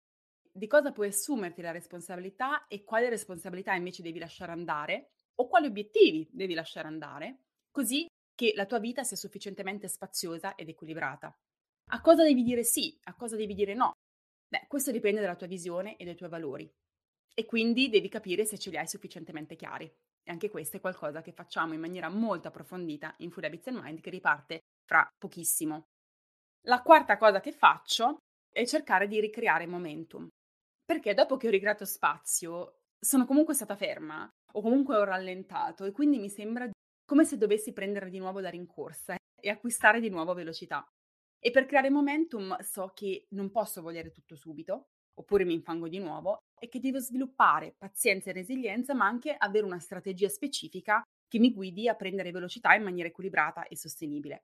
Di 0.51 0.67
cosa 0.67 0.91
puoi 0.91 1.07
assumerti 1.07 1.61
la 1.61 1.71
responsabilità 1.71 2.67
e 2.67 2.83
quale 2.83 3.09
responsabilità 3.09 3.73
invece 3.73 4.03
devi 4.03 4.19
lasciare 4.19 4.51
andare 4.51 5.11
o 5.35 5.47
quali 5.47 5.67
obiettivi 5.67 6.27
devi 6.31 6.53
lasciare 6.53 6.87
andare, 6.87 7.39
così 7.71 8.05
che 8.35 8.53
la 8.55 8.65
tua 8.65 8.79
vita 8.79 9.03
sia 9.03 9.17
sufficientemente 9.17 9.87
spaziosa 9.87 10.55
ed 10.55 10.69
equilibrata. 10.69 11.35
A 11.91 12.01
cosa 12.01 12.23
devi 12.23 12.43
dire 12.43 12.63
sì, 12.63 12.97
a 13.03 13.15
cosa 13.15 13.35
devi 13.35 13.53
dire 13.53 13.73
no? 13.73 13.93
Beh, 14.47 14.65
questo 14.67 14.91
dipende 14.91 15.21
dalla 15.21 15.35
tua 15.35 15.47
visione 15.47 15.95
e 15.95 16.05
dai 16.05 16.15
tuoi 16.15 16.29
valori. 16.29 16.71
E 17.33 17.45
quindi 17.45 17.89
devi 17.89 18.09
capire 18.09 18.45
se 18.45 18.59
ce 18.59 18.69
li 18.69 18.77
hai 18.77 18.87
sufficientemente 18.87 19.55
chiari. 19.55 19.91
E 20.25 20.31
anche 20.31 20.49
questo 20.49 20.77
è 20.77 20.79
qualcosa 20.79 21.21
che 21.21 21.33
facciamo 21.33 21.73
in 21.73 21.81
maniera 21.81 22.09
molto 22.09 22.47
approfondita 22.47 23.13
in 23.17 23.31
Full 23.31 23.43
Habits 23.43 23.67
and 23.67 23.81
Mind 23.81 23.99
che 23.99 24.09
riparte 24.09 24.59
fra 24.85 25.07
pochissimo. 25.17 25.83
La 26.65 26.81
quarta 26.81 27.17
cosa 27.17 27.41
che 27.41 27.51
faccio 27.51 28.17
è 28.49 28.65
cercare 28.65 29.07
di 29.07 29.19
ricreare 29.19 29.67
momentum. 29.67 30.27
Perché 30.85 31.13
dopo 31.13 31.37
che 31.37 31.47
ho 31.47 31.51
ricreato 31.51 31.85
spazio, 31.85 32.77
sono 32.99 33.25
comunque 33.25 33.53
stata 33.53 33.75
ferma 33.75 34.29
o 34.53 34.61
comunque 34.61 34.95
ho 34.95 35.03
rallentato 35.03 35.83
e 35.83 35.91
quindi 35.91 36.19
mi 36.19 36.29
sembra 36.29 36.69
come 37.05 37.25
se 37.25 37.37
dovessi 37.37 37.73
prendere 37.73 38.09
di 38.09 38.19
nuovo 38.19 38.39
la 38.39 38.49
rincorsa 38.49 39.15
e 39.35 39.49
acquistare 39.49 39.99
di 39.99 40.09
nuovo 40.09 40.33
velocità. 40.33 40.85
E 41.37 41.51
per 41.51 41.65
creare 41.65 41.89
momentum 41.89 42.57
so 42.61 42.91
che 42.93 43.25
non 43.31 43.51
posso 43.51 43.81
volere 43.81 44.11
tutto 44.11 44.35
subito, 44.35 44.85
oppure 45.15 45.43
mi 45.43 45.53
infango 45.53 45.89
di 45.89 45.99
nuovo, 45.99 46.37
e 46.63 46.69
che 46.69 46.79
devo 46.79 46.99
sviluppare 46.99 47.75
pazienza 47.77 48.29
e 48.29 48.33
resilienza, 48.33 48.93
ma 48.93 49.05
anche 49.05 49.35
avere 49.37 49.65
una 49.65 49.79
strategia 49.79 50.29
specifica 50.29 51.01
che 51.27 51.37
mi 51.37 51.51
guidi 51.51 51.89
a 51.89 51.95
prendere 51.95 52.31
velocità 52.31 52.73
in 52.73 52.83
maniera 52.83 53.09
equilibrata 53.09 53.67
e 53.67 53.75
sostenibile. 53.75 54.43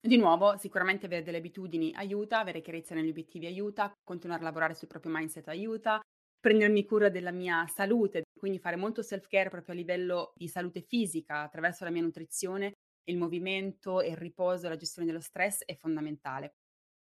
Di 0.00 0.16
nuovo, 0.16 0.56
sicuramente 0.58 1.06
avere 1.06 1.22
delle 1.22 1.36
abitudini 1.36 1.94
aiuta, 1.94 2.40
avere 2.40 2.60
chiarezza 2.60 2.96
negli 2.96 3.10
obiettivi 3.10 3.46
aiuta, 3.46 3.92
continuare 4.02 4.42
a 4.42 4.46
lavorare 4.46 4.74
sul 4.74 4.88
proprio 4.88 5.12
mindset 5.14 5.46
aiuta, 5.46 6.00
prendermi 6.40 6.84
cura 6.84 7.08
della 7.08 7.30
mia 7.30 7.64
salute, 7.68 8.22
quindi 8.36 8.58
fare 8.58 8.74
molto 8.74 9.02
self-care 9.02 9.50
proprio 9.50 9.72
a 9.72 9.78
livello 9.78 10.32
di 10.34 10.48
salute 10.48 10.80
fisica 10.80 11.42
attraverso 11.42 11.84
la 11.84 11.90
mia 11.90 12.02
nutrizione, 12.02 12.72
il 13.04 13.16
movimento, 13.16 14.02
il 14.02 14.16
riposo, 14.16 14.68
la 14.68 14.76
gestione 14.76 15.06
dello 15.06 15.20
stress 15.20 15.62
è 15.64 15.76
fondamentale. 15.76 16.54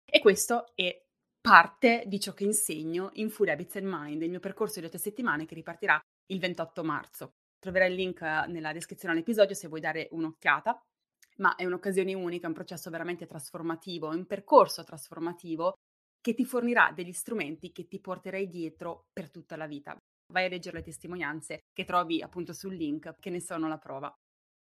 E 0.04 0.20
questo 0.22 0.72
è 0.74 1.05
parte 1.46 2.06
di 2.08 2.20
ciò 2.20 2.34
che 2.34 2.44
insegno 2.44 3.12
in 3.14 3.30
Full 3.30 3.50
Habits 3.50 3.76
and 3.76 3.86
Mind, 3.86 4.20
il 4.24 4.32
mio 4.32 4.40
percorso 4.40 4.80
di 4.80 4.88
8 4.88 4.98
settimane 4.98 5.46
che 5.46 5.54
ripartirà 5.54 6.02
il 6.32 6.40
28 6.40 6.84
marzo. 6.84 7.34
Troverai 7.60 7.92
il 7.92 7.96
link 7.96 8.20
nella 8.20 8.74
descrizione 8.74 9.14
all'episodio 9.14 9.54
se 9.54 9.68
vuoi 9.68 9.80
dare 9.80 10.08
un'occhiata, 10.10 10.76
ma 11.38 11.54
è 11.54 11.64
un'occasione 11.66 12.16
unica, 12.16 12.46
è 12.46 12.48
un 12.48 12.56
processo 12.56 12.90
veramente 12.90 13.28
trasformativo, 13.28 14.10
un 14.10 14.26
percorso 14.26 14.84
trasformativo 14.84 15.76
che 16.20 16.34
ti 16.34 16.46
fornirà 16.46 16.92
degli 16.92 17.14
strumenti 17.14 17.72
che 17.72 17.86
ti 17.86 18.00
porterai 18.00 18.48
dietro 18.48 19.04
per 19.14 19.30
tutta 19.30 19.56
la 19.56 19.68
vita. 19.68 19.96
Vai 20.34 20.46
a 20.46 20.50
leggere 20.50 20.78
le 20.78 20.84
testimonianze 20.84 21.60
che 21.72 21.86
trovi 21.86 22.24
appunto 22.24 22.54
sul 22.54 22.74
link, 22.74 23.14
che 23.20 23.30
ne 23.30 23.40
sono 23.40 23.68
la 23.68 23.78
prova. 23.78 24.12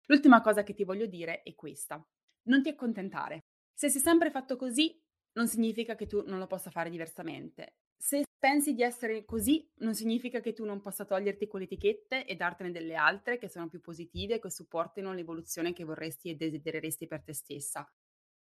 L'ultima 0.05 0.39
cosa 0.39 0.61
che 0.61 0.75
ti 0.75 0.83
voglio 0.83 1.07
dire 1.07 1.41
è 1.41 1.55
questa. 1.55 1.99
Non 2.43 2.61
ti 2.61 2.69
accontentare. 2.69 3.39
Se 3.73 3.89
sei 3.89 4.01
sempre 4.01 4.29
fatto 4.29 4.55
così, 4.55 4.95
non 5.35 5.47
significa 5.47 5.95
che 5.95 6.07
tu 6.07 6.23
non 6.25 6.39
lo 6.39 6.47
possa 6.47 6.69
fare 6.69 6.89
diversamente. 6.89 7.75
Se 7.97 8.23
pensi 8.37 8.73
di 8.73 8.83
essere 8.83 9.25
così, 9.25 9.67
non 9.77 9.95
significa 9.95 10.39
che 10.39 10.53
tu 10.53 10.65
non 10.65 10.81
possa 10.81 11.05
toglierti 11.05 11.47
quelle 11.47 11.65
etichette 11.65 12.25
e 12.25 12.35
dartene 12.35 12.71
delle 12.71 12.95
altre 12.95 13.37
che 13.37 13.49
sono 13.49 13.67
più 13.67 13.81
positive, 13.81 14.39
che 14.39 14.49
supportino 14.49 15.13
l'evoluzione 15.13 15.73
che 15.73 15.83
vorresti 15.83 16.29
e 16.29 16.35
desidereresti 16.35 17.07
per 17.07 17.23
te 17.23 17.33
stessa. 17.33 17.89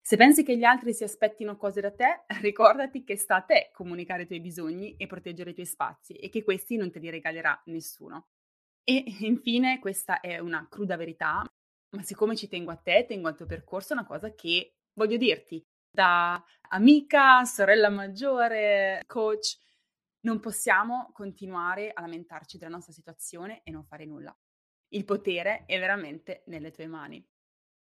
Se 0.03 0.17
pensi 0.17 0.43
che 0.43 0.57
gli 0.57 0.65
altri 0.65 0.95
si 0.95 1.05
aspettino 1.05 1.57
cose 1.57 1.81
da 1.81 1.93
te, 1.93 2.25
ricordati 2.41 3.05
che 3.05 3.17
sta 3.17 3.37
a 3.37 3.43
te 3.43 3.71
comunicare 3.73 4.23
i 4.23 4.27
tuoi 4.27 4.41
bisogni 4.41 4.97
e 4.97 5.07
proteggere 5.07 5.51
i 5.51 5.55
tuoi 5.55 5.67
spazi 5.67 6.15
e 6.15 6.29
che 6.29 6.43
questi 6.43 6.77
non 6.77 6.91
te 6.91 6.99
li 6.99 7.11
regalerà 7.11 7.61
nessuno. 7.67 8.29
E 8.83 9.05
infine, 9.21 9.79
questa 9.79 10.21
è 10.21 10.39
una 10.39 10.67
cruda 10.69 10.97
verità, 10.97 11.45
ma 11.91 12.03
siccome 12.03 12.35
ci 12.35 12.49
tengo 12.49 12.71
a 12.71 12.77
te, 12.77 13.05
tengo 13.07 13.29
al 13.29 13.37
tuo 13.37 13.47
percorso, 13.47 13.93
una 13.93 14.07
cosa 14.07 14.35
che 14.35 14.73
voglio 14.95 15.19
dirti 15.19 15.63
da 15.91 16.43
amica, 16.69 17.45
sorella 17.45 17.89
maggiore, 17.89 19.03
coach, 19.07 19.59
non 20.21 20.41
possiamo 20.41 21.11
continuare 21.13 21.91
a 21.93 22.01
lamentarci 22.01 22.59
della 22.59 22.75
nostra 22.75 22.93
situazione 22.93 23.63
e 23.65 23.71
non 23.71 23.85
fare 23.85 24.05
nulla. 24.05 24.37
Il 24.93 25.05
potere 25.05 25.65
è 25.67 25.79
veramente 25.79 26.43
nelle 26.47 26.71
tue 26.71 26.87
mani. 26.87 27.25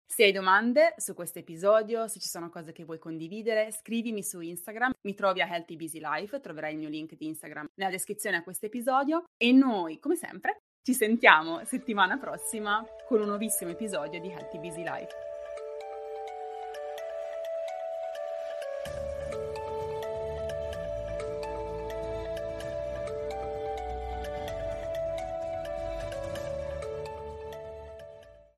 Se 0.06 0.26
hai 0.26 0.34
domande 0.34 0.94
su 0.98 1.14
questo 1.14 1.40
episodio, 1.40 2.06
se 2.08 2.20
ci 2.20 2.28
sono 2.28 2.50
cose 2.50 2.74
che 2.74 2.84
vuoi 2.84 3.00
condividere, 3.00 3.72
scrivimi 3.72 4.24
su 4.24 4.42
Instagram, 4.42 4.92
mi 5.04 5.14
trovi 5.14 5.42
a 5.42 5.48
Healthy 5.48 5.78
Busy 5.78 6.00
Life, 6.02 6.42
troverai 6.42 6.74
il 6.74 6.80
mio 6.80 6.90
link 6.90 7.16
di 7.16 7.28
Instagram 7.28 7.68
nella 7.76 7.92
descrizione 7.92 8.36
a 8.36 8.44
questo 8.44 8.66
episodio 8.66 9.24
e 9.38 9.54
noi, 9.54 10.00
come 10.00 10.18
sempre, 10.18 10.64
ci 10.84 10.94
sentiamo 10.94 11.64
settimana 11.64 12.18
prossima 12.18 12.86
con 13.08 13.22
un 13.22 13.28
nuovissimo 13.28 13.72
episodio 13.72 14.20
di 14.20 14.30
Healthy 14.30 14.60
Busy 14.60 14.84
Life. 14.84 15.31